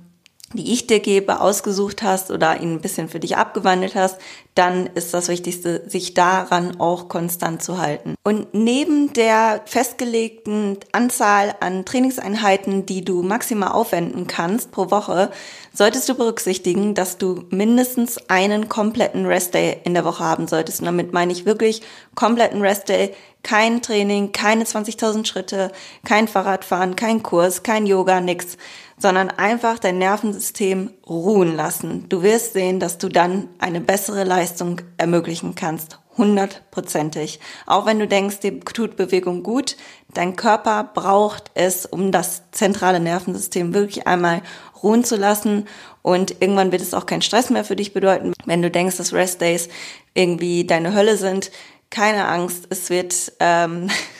die 0.52 0.72
ich 0.72 0.86
dir 0.86 1.00
gebe, 1.00 1.40
ausgesucht 1.40 2.02
hast 2.02 2.30
oder 2.30 2.60
ihn 2.60 2.74
ein 2.74 2.80
bisschen 2.80 3.08
für 3.08 3.18
dich 3.18 3.36
abgewandelt 3.36 3.96
hast, 3.96 4.18
dann 4.54 4.86
ist 4.86 5.12
das 5.12 5.28
Wichtigste, 5.28 5.82
sich 5.88 6.14
daran 6.14 6.80
auch 6.80 7.08
konstant 7.08 7.62
zu 7.62 7.78
halten. 7.78 8.14
Und 8.22 8.54
neben 8.54 9.12
der 9.12 9.62
festgelegten 9.66 10.78
Anzahl 10.92 11.54
an 11.60 11.84
Trainingseinheiten, 11.84 12.86
die 12.86 13.04
du 13.04 13.22
maximal 13.22 13.72
aufwenden 13.72 14.26
kannst 14.28 14.70
pro 14.70 14.90
Woche, 14.90 15.30
solltest 15.72 16.08
du 16.08 16.14
berücksichtigen, 16.14 16.94
dass 16.94 17.18
du 17.18 17.44
mindestens 17.50 18.18
einen 18.28 18.68
kompletten 18.68 19.26
Restday 19.26 19.80
in 19.84 19.94
der 19.94 20.04
Woche 20.04 20.24
haben 20.24 20.46
solltest. 20.46 20.80
Und 20.80 20.86
damit 20.86 21.12
meine 21.12 21.32
ich 21.32 21.44
wirklich 21.44 21.82
kompletten 22.14 22.62
Restday, 22.62 23.12
kein 23.42 23.82
Training, 23.82 24.32
keine 24.32 24.64
20.000 24.64 25.26
Schritte, 25.26 25.70
kein 26.04 26.28
Fahrradfahren, 26.28 26.96
kein 26.96 27.22
Kurs, 27.22 27.62
kein 27.62 27.86
Yoga, 27.86 28.20
nix 28.20 28.56
sondern 28.98 29.30
einfach 29.30 29.78
dein 29.78 29.98
Nervensystem 29.98 30.90
ruhen 31.06 31.54
lassen. 31.54 32.08
Du 32.08 32.22
wirst 32.22 32.54
sehen, 32.54 32.80
dass 32.80 32.98
du 32.98 33.08
dann 33.08 33.48
eine 33.58 33.80
bessere 33.80 34.24
Leistung 34.24 34.80
ermöglichen 34.96 35.54
kannst. 35.54 35.98
Hundertprozentig. 36.16 37.40
Auch 37.66 37.84
wenn 37.84 37.98
du 37.98 38.08
denkst, 38.08 38.40
dir 38.40 38.60
tut 38.60 38.96
Bewegung 38.96 39.42
gut, 39.42 39.76
dein 40.14 40.34
Körper 40.34 40.82
braucht 40.94 41.50
es, 41.54 41.84
um 41.84 42.10
das 42.10 42.42
zentrale 42.52 43.00
Nervensystem 43.00 43.74
wirklich 43.74 44.06
einmal 44.06 44.40
ruhen 44.82 45.04
zu 45.04 45.16
lassen. 45.16 45.66
Und 46.00 46.40
irgendwann 46.40 46.72
wird 46.72 46.80
es 46.80 46.94
auch 46.94 47.04
kein 47.04 47.20
Stress 47.20 47.50
mehr 47.50 47.64
für 47.64 47.76
dich 47.76 47.92
bedeuten. 47.92 48.32
Wenn 48.46 48.62
du 48.62 48.70
denkst, 48.70 48.96
dass 48.96 49.12
Rest 49.12 49.42
Days 49.42 49.68
irgendwie 50.14 50.64
deine 50.64 50.94
Hölle 50.94 51.18
sind, 51.18 51.50
keine 51.90 52.26
Angst, 52.28 52.66
es 52.70 52.88
wird 52.88 53.32
ähm, 53.40 53.90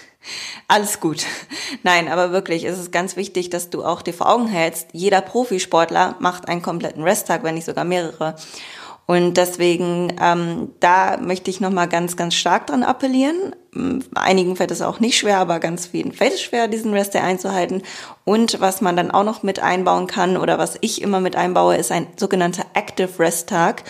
alles 0.68 1.00
gut. 1.00 1.24
Nein, 1.82 2.08
aber 2.08 2.32
wirklich, 2.32 2.64
es 2.64 2.78
ist 2.78 2.92
ganz 2.92 3.16
wichtig, 3.16 3.50
dass 3.50 3.70
du 3.70 3.84
auch 3.84 4.02
dir 4.02 4.14
vor 4.14 4.28
Augen 4.28 4.48
hältst, 4.48 4.88
jeder 4.92 5.20
Profisportler 5.20 6.16
macht 6.20 6.48
einen 6.48 6.62
kompletten 6.62 7.02
Resttag, 7.02 7.42
wenn 7.42 7.54
nicht 7.54 7.66
sogar 7.66 7.84
mehrere. 7.84 8.36
Und 9.06 9.36
deswegen, 9.36 10.16
ähm, 10.20 10.72
da 10.80 11.16
möchte 11.18 11.48
ich 11.48 11.60
nochmal 11.60 11.88
ganz, 11.88 12.16
ganz 12.16 12.34
stark 12.34 12.66
dran 12.66 12.82
appellieren. 12.82 13.54
Einigen 14.16 14.56
fällt 14.56 14.72
es 14.72 14.82
auch 14.82 14.98
nicht 14.98 15.16
schwer, 15.16 15.38
aber 15.38 15.60
ganz 15.60 15.86
vielen 15.86 16.10
fällt 16.10 16.34
es 16.34 16.42
schwer, 16.42 16.66
diesen 16.66 16.92
Rest 16.92 17.14
einzuhalten. 17.14 17.82
Und 18.24 18.60
was 18.60 18.80
man 18.80 18.96
dann 18.96 19.12
auch 19.12 19.22
noch 19.22 19.44
mit 19.44 19.60
einbauen 19.60 20.08
kann 20.08 20.36
oder 20.36 20.58
was 20.58 20.76
ich 20.80 21.02
immer 21.02 21.20
mit 21.20 21.36
einbaue, 21.36 21.76
ist 21.76 21.92
ein 21.92 22.08
sogenannter 22.16 22.64
Active 22.74 23.20
Rest 23.20 23.48
Tag. 23.48 23.84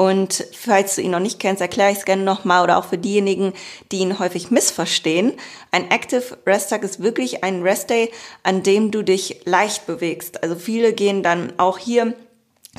Und 0.00 0.46
falls 0.54 0.94
du 0.94 1.02
ihn 1.02 1.10
noch 1.10 1.20
nicht 1.20 1.38
kennst, 1.38 1.60
erkläre 1.60 1.92
ich 1.92 1.98
es 1.98 2.04
gerne 2.06 2.22
nochmal 2.22 2.62
oder 2.62 2.78
auch 2.78 2.86
für 2.86 2.96
diejenigen, 2.96 3.52
die 3.92 3.98
ihn 3.98 4.18
häufig 4.18 4.50
missverstehen. 4.50 5.34
Ein 5.72 5.90
Active 5.90 6.38
Rest 6.46 6.70
Tag 6.70 6.84
ist 6.84 7.02
wirklich 7.02 7.44
ein 7.44 7.60
Rest 7.60 7.90
Day, 7.90 8.10
an 8.42 8.62
dem 8.62 8.92
du 8.92 9.02
dich 9.02 9.42
leicht 9.44 9.86
bewegst. 9.86 10.42
Also 10.42 10.56
viele 10.56 10.94
gehen 10.94 11.22
dann 11.22 11.52
auch 11.58 11.76
hier 11.76 12.14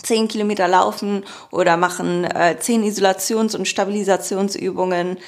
zehn 0.02 0.30
Kilometer 0.30 0.68
laufen 0.68 1.24
oder 1.52 1.78
machen 1.78 2.24
äh, 2.24 2.58
zehn 2.60 2.84
Isolations- 2.84 3.56
und 3.56 3.68
Stabilisationsübungen 3.68 5.20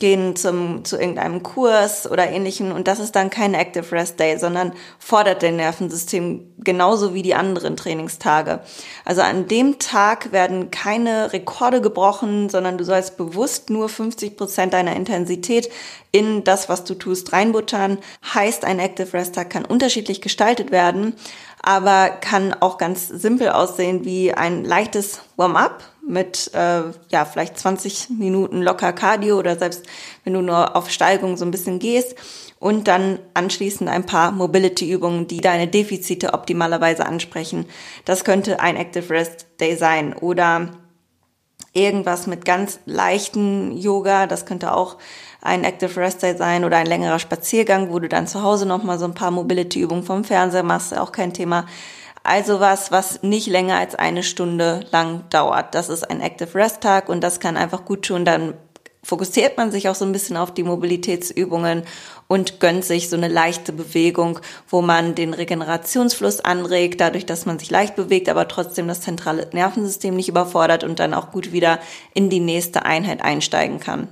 gehen 0.00 0.34
zum, 0.34 0.84
zu 0.84 0.98
irgendeinem 0.98 1.42
Kurs 1.42 2.10
oder 2.10 2.28
ähnlichem 2.28 2.72
und 2.72 2.88
das 2.88 2.98
ist 2.98 3.14
dann 3.14 3.30
kein 3.30 3.54
Active 3.54 3.92
Rest 3.92 4.18
Day, 4.18 4.38
sondern 4.38 4.72
fordert 4.98 5.42
dein 5.44 5.56
Nervensystem 5.56 6.52
genauso 6.58 7.14
wie 7.14 7.22
die 7.22 7.34
anderen 7.34 7.76
Trainingstage. 7.76 8.60
Also 9.04 9.22
an 9.22 9.46
dem 9.46 9.78
Tag 9.78 10.32
werden 10.32 10.70
keine 10.70 11.32
Rekorde 11.32 11.80
gebrochen, 11.80 12.48
sondern 12.48 12.78
du 12.78 12.84
sollst 12.84 13.16
bewusst 13.16 13.70
nur 13.70 13.88
50 13.88 14.36
Prozent 14.36 14.72
deiner 14.72 14.96
Intensität 14.96 15.70
in 16.12 16.42
das, 16.42 16.68
was 16.68 16.84
du 16.84 16.94
tust, 16.94 17.32
reinbuttern. 17.32 17.98
Heißt, 18.34 18.64
ein 18.64 18.80
Active 18.80 19.12
Rest 19.12 19.36
Tag 19.36 19.50
kann 19.50 19.64
unterschiedlich 19.64 20.20
gestaltet 20.20 20.72
werden, 20.72 21.14
aber 21.62 22.08
kann 22.08 22.54
auch 22.54 22.78
ganz 22.78 23.08
simpel 23.08 23.50
aussehen 23.50 24.04
wie 24.04 24.32
ein 24.32 24.64
leichtes 24.64 25.20
Warm-up 25.36 25.84
mit 26.06 26.50
äh, 26.54 26.82
ja 27.10 27.24
vielleicht 27.24 27.58
20 27.58 28.10
Minuten 28.10 28.62
locker 28.62 28.92
Cardio 28.92 29.38
oder 29.38 29.58
selbst 29.58 29.84
wenn 30.24 30.32
du 30.32 30.40
nur 30.40 30.74
auf 30.76 30.90
Steigung 30.90 31.36
so 31.36 31.44
ein 31.44 31.50
bisschen 31.50 31.78
gehst 31.78 32.16
und 32.58 32.88
dann 32.88 33.18
anschließend 33.34 33.88
ein 33.88 34.06
paar 34.06 34.32
Mobility-Übungen, 34.32 35.26
die 35.26 35.40
deine 35.40 35.66
Defizite 35.66 36.34
optimalerweise 36.34 37.06
ansprechen. 37.06 37.66
Das 38.04 38.24
könnte 38.24 38.60
ein 38.60 38.76
Active 38.76 39.10
Rest 39.10 39.46
Day 39.60 39.76
sein 39.76 40.14
oder 40.14 40.70
irgendwas 41.72 42.26
mit 42.26 42.44
ganz 42.44 42.80
leichten 42.84 43.76
Yoga, 43.76 44.26
das 44.26 44.46
könnte 44.46 44.74
auch 44.74 44.96
ein 45.42 45.64
Active 45.64 45.96
Rest 45.96 46.22
Day 46.22 46.36
sein 46.36 46.64
oder 46.64 46.76
ein 46.76 46.86
längerer 46.86 47.18
Spaziergang, 47.18 47.90
wo 47.90 47.98
du 47.98 48.08
dann 48.08 48.26
zu 48.26 48.42
Hause 48.42 48.66
nochmal 48.66 48.98
so 48.98 49.04
ein 49.04 49.14
paar 49.14 49.30
Mobility-Übungen 49.30 50.04
vom 50.04 50.24
Fernseher 50.24 50.62
machst, 50.62 50.96
auch 50.96 51.12
kein 51.12 51.32
Thema. 51.32 51.66
Also 52.22 52.60
was, 52.60 52.90
was 52.92 53.22
nicht 53.22 53.46
länger 53.46 53.78
als 53.78 53.94
eine 53.94 54.22
Stunde 54.22 54.84
lang 54.92 55.24
dauert. 55.30 55.74
Das 55.74 55.88
ist 55.88 56.10
ein 56.10 56.20
Active 56.20 56.54
Rest 56.54 56.82
Tag 56.82 57.08
und 57.08 57.22
das 57.22 57.40
kann 57.40 57.56
einfach 57.56 57.86
gut 57.86 58.04
tun. 58.04 58.26
Dann 58.26 58.54
fokussiert 59.02 59.56
man 59.56 59.72
sich 59.72 59.88
auch 59.88 59.94
so 59.94 60.04
ein 60.04 60.12
bisschen 60.12 60.36
auf 60.36 60.52
die 60.52 60.62
Mobilitätsübungen 60.62 61.84
und 62.28 62.60
gönnt 62.60 62.84
sich 62.84 63.08
so 63.08 63.16
eine 63.16 63.28
leichte 63.28 63.72
Bewegung, 63.72 64.40
wo 64.68 64.82
man 64.82 65.14
den 65.14 65.32
Regenerationsfluss 65.32 66.40
anregt, 66.40 67.00
dadurch, 67.00 67.24
dass 67.24 67.46
man 67.46 67.58
sich 67.58 67.70
leicht 67.70 67.96
bewegt, 67.96 68.28
aber 68.28 68.46
trotzdem 68.48 68.86
das 68.88 69.00
zentrale 69.00 69.48
Nervensystem 69.52 70.14
nicht 70.14 70.28
überfordert 70.28 70.84
und 70.84 71.00
dann 71.00 71.14
auch 71.14 71.30
gut 71.30 71.52
wieder 71.52 71.78
in 72.12 72.28
die 72.28 72.40
nächste 72.40 72.84
Einheit 72.84 73.22
einsteigen 73.22 73.80
kann. 73.80 74.08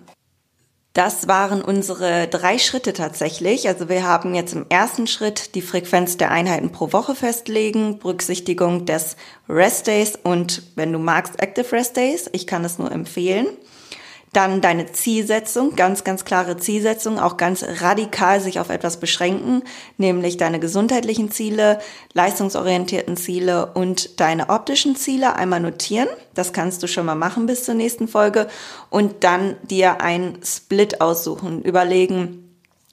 Das 0.98 1.28
waren 1.28 1.62
unsere 1.62 2.26
drei 2.26 2.58
Schritte 2.58 2.92
tatsächlich. 2.92 3.68
Also 3.68 3.88
wir 3.88 4.02
haben 4.02 4.34
jetzt 4.34 4.52
im 4.52 4.66
ersten 4.68 5.06
Schritt 5.06 5.54
die 5.54 5.62
Frequenz 5.62 6.16
der 6.16 6.32
Einheiten 6.32 6.72
pro 6.72 6.92
Woche 6.92 7.14
festlegen, 7.14 8.00
Berücksichtigung 8.00 8.84
des 8.84 9.14
Rest 9.48 9.86
Days 9.86 10.18
und 10.20 10.64
wenn 10.74 10.92
du 10.92 10.98
magst 10.98 11.40
Active 11.40 11.70
Rest 11.70 11.96
Days. 11.96 12.28
Ich 12.32 12.48
kann 12.48 12.64
es 12.64 12.80
nur 12.80 12.90
empfehlen. 12.90 13.46
Dann 14.32 14.60
deine 14.60 14.92
Zielsetzung, 14.92 15.74
ganz, 15.76 16.04
ganz 16.04 16.24
klare 16.24 16.56
Zielsetzung, 16.56 17.18
auch 17.18 17.36
ganz 17.36 17.64
radikal 17.80 18.40
sich 18.40 18.60
auf 18.60 18.68
etwas 18.68 19.00
beschränken, 19.00 19.62
nämlich 19.96 20.36
deine 20.36 20.60
gesundheitlichen 20.60 21.30
Ziele, 21.30 21.80
leistungsorientierten 22.12 23.16
Ziele 23.16 23.72
und 23.74 24.20
deine 24.20 24.50
optischen 24.50 24.96
Ziele 24.96 25.36
einmal 25.36 25.60
notieren. 25.60 26.08
Das 26.34 26.52
kannst 26.52 26.82
du 26.82 26.86
schon 26.86 27.06
mal 27.06 27.14
machen 27.14 27.46
bis 27.46 27.64
zur 27.64 27.74
nächsten 27.74 28.08
Folge 28.08 28.48
und 28.90 29.24
dann 29.24 29.56
dir 29.62 30.00
ein 30.00 30.38
Split 30.44 31.00
aussuchen, 31.00 31.62
überlegen, 31.62 32.47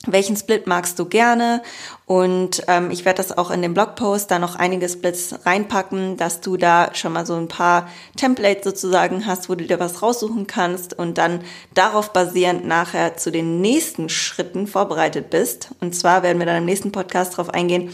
welchen 0.07 0.35
Split 0.35 0.67
magst 0.67 0.99
du 0.99 1.05
gerne? 1.05 1.61
Und 2.05 2.63
ähm, 2.67 2.91
ich 2.91 3.05
werde 3.05 3.17
das 3.17 3.37
auch 3.37 3.49
in 3.51 3.61
dem 3.61 3.73
Blogpost 3.73 4.29
da 4.29 4.39
noch 4.39 4.55
einige 4.55 4.87
Splits 4.87 5.35
reinpacken, 5.45 6.17
dass 6.17 6.41
du 6.41 6.57
da 6.57 6.93
schon 6.93 7.13
mal 7.13 7.25
so 7.25 7.35
ein 7.35 7.47
paar 7.47 7.89
Templates 8.15 8.63
sozusagen 8.63 9.25
hast, 9.25 9.49
wo 9.49 9.55
du 9.55 9.65
dir 9.65 9.79
was 9.79 10.01
raussuchen 10.01 10.47
kannst 10.47 10.97
und 10.97 11.17
dann 11.17 11.41
darauf 11.73 12.13
basierend 12.13 12.65
nachher 12.65 13.17
zu 13.17 13.31
den 13.31 13.61
nächsten 13.61 14.09
Schritten 14.09 14.67
vorbereitet 14.67 15.29
bist. 15.29 15.69
Und 15.81 15.95
zwar 15.95 16.23
werden 16.23 16.39
wir 16.39 16.45
dann 16.45 16.57
im 16.57 16.65
nächsten 16.65 16.91
Podcast 16.91 17.33
darauf 17.33 17.49
eingehen, 17.49 17.91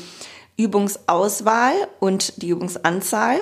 Übungsauswahl 0.57 1.73
und 1.99 2.41
die 2.41 2.49
Übungsanzahl. 2.49 3.41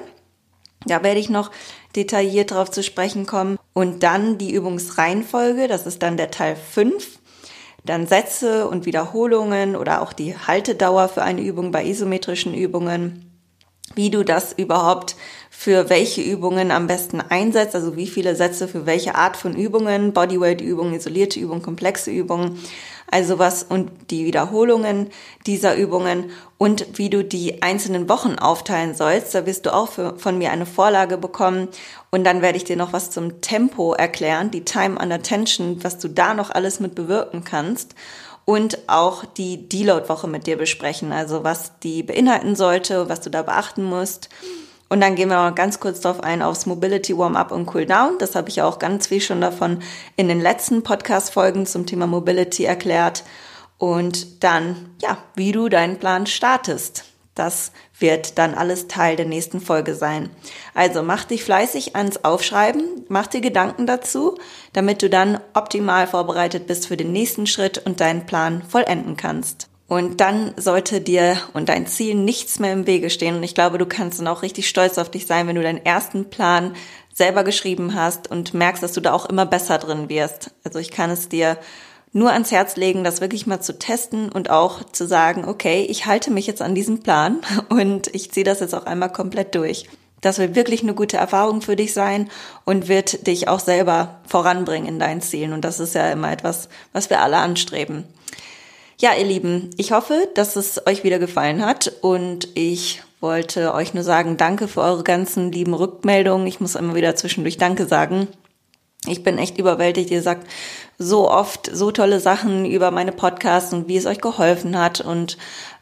Da 0.85 1.03
werde 1.03 1.19
ich 1.19 1.29
noch 1.29 1.51
detailliert 1.95 2.51
darauf 2.51 2.71
zu 2.71 2.83
sprechen 2.83 3.25
kommen. 3.25 3.57
Und 3.73 4.03
dann 4.03 4.37
die 4.37 4.53
Übungsreihenfolge, 4.53 5.67
das 5.67 5.85
ist 5.85 6.01
dann 6.01 6.17
der 6.17 6.31
Teil 6.31 6.55
5 6.55 7.18
dann 7.85 8.07
Sätze 8.07 8.67
und 8.67 8.85
Wiederholungen 8.85 9.75
oder 9.75 10.01
auch 10.01 10.13
die 10.13 10.35
Haltedauer 10.35 11.09
für 11.09 11.21
eine 11.21 11.41
Übung 11.41 11.71
bei 11.71 11.85
isometrischen 11.85 12.53
Übungen, 12.53 13.25
wie 13.95 14.09
du 14.09 14.23
das 14.23 14.53
überhaupt 14.53 15.15
für 15.49 15.89
welche 15.89 16.21
Übungen 16.21 16.71
am 16.71 16.87
besten 16.87 17.21
einsetzt, 17.21 17.75
also 17.75 17.95
wie 17.95 18.07
viele 18.07 18.35
Sätze 18.35 18.67
für 18.67 18.85
welche 18.85 19.15
Art 19.15 19.35
von 19.35 19.55
Übungen, 19.55 20.13
Bodyweight-Übungen, 20.13 20.93
isolierte 20.93 21.39
Übungen, 21.39 21.61
komplexe 21.61 22.11
Übungen 22.11 22.59
also 23.11 23.39
was 23.39 23.63
und 23.63 23.89
die 24.11 24.25
Wiederholungen 24.25 25.09
dieser 25.45 25.75
Übungen 25.75 26.31
und 26.57 26.97
wie 26.97 27.09
du 27.09 27.23
die 27.23 27.61
einzelnen 27.61 28.09
Wochen 28.09 28.35
aufteilen 28.37 28.95
sollst. 28.95 29.33
Da 29.33 29.45
wirst 29.45 29.65
du 29.65 29.73
auch 29.73 29.89
für, 29.89 30.17
von 30.17 30.37
mir 30.37 30.51
eine 30.51 30.65
Vorlage 30.65 31.17
bekommen 31.17 31.69
und 32.11 32.23
dann 32.23 32.41
werde 32.41 32.57
ich 32.57 32.63
dir 32.63 32.77
noch 32.77 32.93
was 32.93 33.11
zum 33.11 33.41
Tempo 33.41 33.93
erklären, 33.93 34.51
die 34.51 34.65
Time 34.65 34.99
under 34.99 35.21
Tension, 35.21 35.83
was 35.83 35.97
du 35.97 36.07
da 36.07 36.33
noch 36.33 36.51
alles 36.51 36.79
mit 36.79 36.95
bewirken 36.95 37.43
kannst 37.43 37.95
und 38.45 38.79
auch 38.87 39.25
die 39.25 39.69
Deload-Woche 39.69 40.27
mit 40.27 40.47
dir 40.47 40.57
besprechen, 40.57 41.11
also 41.11 41.43
was 41.43 41.79
die 41.79 42.01
beinhalten 42.03 42.55
sollte, 42.55 43.07
was 43.07 43.21
du 43.21 43.29
da 43.29 43.43
beachten 43.43 43.83
musst. 43.83 44.29
Und 44.89 45.01
dann 45.01 45.15
gehen 45.15 45.29
wir 45.29 45.49
noch 45.49 45.55
ganz 45.55 45.79
kurz 45.79 46.01
darauf 46.01 46.21
ein, 46.23 46.41
aufs 46.41 46.65
Mobility 46.65 47.15
Warm-up 47.15 47.51
und 47.51 47.73
Cool-Down. 47.73 48.17
Das 48.17 48.35
habe 48.35 48.49
ich 48.49 48.57
ja 48.57 48.65
auch 48.65 48.79
ganz 48.79 49.07
viel 49.07 49.21
schon 49.21 49.39
davon 49.39 49.83
in 50.15 50.27
den 50.27 50.41
letzten 50.41 50.81
Podcast-Folgen 50.81 51.67
zum 51.67 51.85
Thema 51.85 52.07
Mobility 52.07 52.65
erklärt. 52.65 53.23
Und 53.77 54.43
dann, 54.43 54.95
ja, 54.99 55.17
wie 55.35 55.51
du 55.51 55.69
deinen 55.69 55.99
Plan 55.99 56.25
startest. 56.25 57.05
Das 57.35 57.71
wird 57.97 58.37
dann 58.37 58.53
alles 58.53 58.87
Teil 58.87 59.15
der 59.15 59.25
nächsten 59.25 59.61
Folge 59.61 59.95
sein. 59.95 60.29
Also 60.73 61.03
mach 61.03 61.23
dich 61.23 61.43
fleißig 61.45 61.95
ans 61.95 62.25
Aufschreiben, 62.25 63.05
mach 63.07 63.27
dir 63.27 63.39
Gedanken 63.39 63.85
dazu, 63.85 64.37
damit 64.73 65.01
du 65.01 65.09
dann 65.09 65.39
optimal 65.53 66.07
vorbereitet 66.07 66.67
bist 66.67 66.87
für 66.87 66.97
den 66.97 67.13
nächsten 67.13 67.47
Schritt 67.47 67.77
und 67.77 68.01
deinen 68.01 68.25
Plan 68.25 68.63
vollenden 68.63 69.15
kannst. 69.15 69.68
Und 69.89 70.21
dann 70.21 70.53
sollte 70.55 71.01
dir 71.01 71.35
und 71.53 71.67
dein 71.67 71.87
Ziel 71.87 72.13
nichts 72.13 72.59
mehr 72.59 72.73
im 72.73 72.85
Wege 72.85 73.09
stehen. 73.09 73.35
Und 73.35 73.43
ich 73.43 73.55
glaube, 73.55 73.79
du 73.79 73.87
kannst 73.87 74.19
dann 74.19 74.27
auch 74.27 74.43
richtig 74.43 74.69
stolz 74.69 74.99
auf 74.99 75.09
dich 75.09 75.25
sein, 75.25 75.47
wenn 75.47 75.55
du 75.55 75.63
deinen 75.63 75.83
ersten 75.83 76.29
Plan 76.29 76.75
selber 77.11 77.43
geschrieben 77.43 77.95
hast 77.95 78.29
und 78.29 78.53
merkst, 78.53 78.83
dass 78.83 78.93
du 78.93 79.01
da 79.01 79.13
auch 79.13 79.25
immer 79.25 79.47
besser 79.47 79.79
drin 79.79 80.07
wirst. 80.07 80.51
Also 80.63 80.77
ich 80.77 80.91
kann 80.91 81.09
es 81.09 81.27
dir 81.27 81.57
nur 82.13 82.31
ans 82.31 82.51
Herz 82.51 82.75
legen, 82.75 83.03
das 83.03 83.19
wirklich 83.19 83.47
mal 83.47 83.61
zu 83.61 83.77
testen 83.79 84.31
und 84.31 84.51
auch 84.51 84.83
zu 84.83 85.07
sagen, 85.07 85.45
okay, 85.45 85.85
ich 85.89 86.05
halte 86.05 86.29
mich 86.29 86.45
jetzt 86.45 86.61
an 86.61 86.75
diesem 86.75 87.01
Plan 87.01 87.39
und 87.69 88.13
ich 88.13 88.31
ziehe 88.31 88.43
das 88.43 88.59
jetzt 88.59 88.75
auch 88.75 88.85
einmal 88.85 89.11
komplett 89.11 89.55
durch. 89.55 89.87
Das 90.21 90.37
wird 90.37 90.55
wirklich 90.55 90.83
eine 90.83 90.93
gute 90.93 91.17
Erfahrung 91.17 91.61
für 91.61 91.75
dich 91.75 91.93
sein 91.93 92.29
und 92.63 92.89
wird 92.89 93.25
dich 93.25 93.47
auch 93.47 93.59
selber 93.59 94.19
voranbringen 94.27 94.87
in 94.87 94.99
deinen 94.99 95.21
Zielen. 95.21 95.53
Und 95.53 95.65
das 95.65 95.79
ist 95.79 95.95
ja 95.95 96.11
immer 96.11 96.31
etwas, 96.31 96.69
was 96.93 97.09
wir 97.09 97.21
alle 97.21 97.37
anstreben. 97.37 98.03
Ja, 99.01 99.13
ihr 99.13 99.23
Lieben, 99.23 99.69
ich 99.77 99.93
hoffe, 99.93 100.27
dass 100.33 100.57
es 100.57 100.85
euch 100.85 101.05
wieder 101.05 101.19
gefallen 101.19 101.65
hat 101.65 101.89
und 102.01 102.49
ich 102.55 103.01
wollte 103.21 103.73
euch 103.73 103.93
nur 103.93 104.03
sagen, 104.03 104.35
danke 104.35 104.67
für 104.67 104.81
eure 104.81 105.03
ganzen 105.03 105.53
lieben 105.53 105.73
Rückmeldungen. 105.73 106.45
Ich 106.47 106.59
muss 106.59 106.75
immer 106.75 106.95
wieder 106.95 107.15
zwischendurch 107.15 107.57
Danke 107.57 107.85
sagen. 107.85 108.27
Ich 109.07 109.23
bin 109.23 109.37
echt 109.37 109.57
überwältigt. 109.57 110.11
Ihr 110.11 110.21
sagt 110.21 110.45
so 110.97 111.31
oft 111.31 111.69
so 111.73 111.91
tolle 111.91 112.19
Sachen 112.19 112.65
über 112.65 112.91
meine 112.91 113.13
Podcasts 113.13 113.71
und 113.71 113.87
wie 113.87 113.95
es 113.95 114.05
euch 114.05 114.19
geholfen 114.19 114.77
hat. 114.77 114.99
Und 114.99 115.37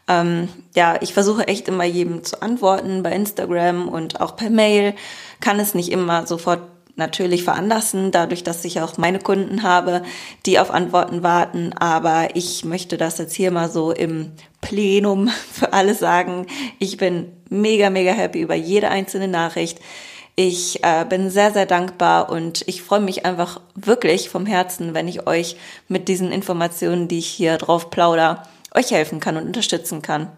ähm, 0.06 0.48
ja, 0.76 0.96
ich 1.00 1.12
versuche 1.12 1.48
echt 1.48 1.66
immer 1.66 1.82
jedem 1.82 2.22
zu 2.22 2.40
antworten 2.40 3.02
bei 3.02 3.10
Instagram 3.10 3.88
und 3.88 4.20
auch 4.20 4.36
per 4.36 4.50
Mail. 4.50 4.94
Kann 5.40 5.58
es 5.58 5.74
nicht 5.74 5.90
immer 5.90 6.24
sofort 6.28 6.60
natürlich 6.98 7.44
veranlassen, 7.44 8.10
dadurch, 8.10 8.44
dass 8.44 8.64
ich 8.64 8.80
auch 8.80 8.98
meine 8.98 9.20
Kunden 9.20 9.62
habe, 9.62 10.02
die 10.44 10.58
auf 10.58 10.70
Antworten 10.70 11.22
warten. 11.22 11.72
Aber 11.72 12.28
ich 12.34 12.64
möchte 12.64 12.98
das 12.98 13.18
jetzt 13.18 13.34
hier 13.34 13.50
mal 13.50 13.70
so 13.70 13.92
im 13.92 14.32
Plenum 14.60 15.28
für 15.52 15.72
alle 15.72 15.94
sagen. 15.94 16.46
Ich 16.78 16.96
bin 16.96 17.32
mega, 17.48 17.90
mega 17.90 18.12
happy 18.12 18.40
über 18.40 18.54
jede 18.54 18.90
einzelne 18.90 19.28
Nachricht. 19.28 19.78
Ich 20.36 20.84
äh, 20.84 21.04
bin 21.04 21.30
sehr, 21.30 21.52
sehr 21.52 21.66
dankbar 21.66 22.30
und 22.30 22.62
ich 22.68 22.82
freue 22.82 23.00
mich 23.00 23.26
einfach 23.26 23.60
wirklich 23.74 24.28
vom 24.28 24.46
Herzen, 24.46 24.94
wenn 24.94 25.08
ich 25.08 25.26
euch 25.26 25.56
mit 25.88 26.06
diesen 26.06 26.30
Informationen, 26.30 27.08
die 27.08 27.18
ich 27.18 27.26
hier 27.26 27.58
drauf 27.58 27.90
plauder, 27.90 28.44
euch 28.72 28.92
helfen 28.92 29.18
kann 29.18 29.36
und 29.36 29.46
unterstützen 29.46 30.00
kann. 30.00 30.28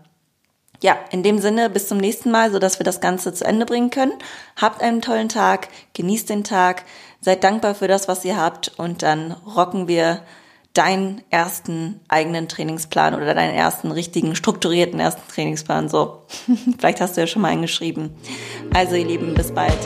Ja, 0.82 0.98
in 1.10 1.22
dem 1.22 1.38
Sinne, 1.38 1.68
bis 1.68 1.88
zum 1.88 1.98
nächsten 1.98 2.30
Mal, 2.30 2.50
sodass 2.50 2.78
wir 2.78 2.84
das 2.84 3.00
Ganze 3.00 3.34
zu 3.34 3.44
Ende 3.44 3.66
bringen 3.66 3.90
können. 3.90 4.14
Habt 4.56 4.82
einen 4.82 5.02
tollen 5.02 5.28
Tag, 5.28 5.68
genießt 5.94 6.30
den 6.30 6.44
Tag, 6.44 6.84
seid 7.20 7.44
dankbar 7.44 7.74
für 7.74 7.88
das, 7.88 8.08
was 8.08 8.24
ihr 8.24 8.36
habt 8.36 8.72
und 8.78 9.02
dann 9.02 9.32
rocken 9.32 9.88
wir 9.88 10.22
deinen 10.72 11.22
ersten 11.30 12.00
eigenen 12.08 12.48
Trainingsplan 12.48 13.14
oder 13.14 13.34
deinen 13.34 13.54
ersten 13.54 13.90
richtigen, 13.90 14.36
strukturierten 14.36 15.00
ersten 15.00 15.28
Trainingsplan. 15.30 15.88
So, 15.88 16.22
vielleicht 16.78 17.00
hast 17.00 17.16
du 17.16 17.20
ja 17.20 17.26
schon 17.26 17.42
mal 17.42 17.48
einen 17.48 17.62
geschrieben. 17.62 18.14
Also 18.72 18.94
ihr 18.94 19.06
Lieben, 19.06 19.34
bis 19.34 19.52
bald. 19.52 19.78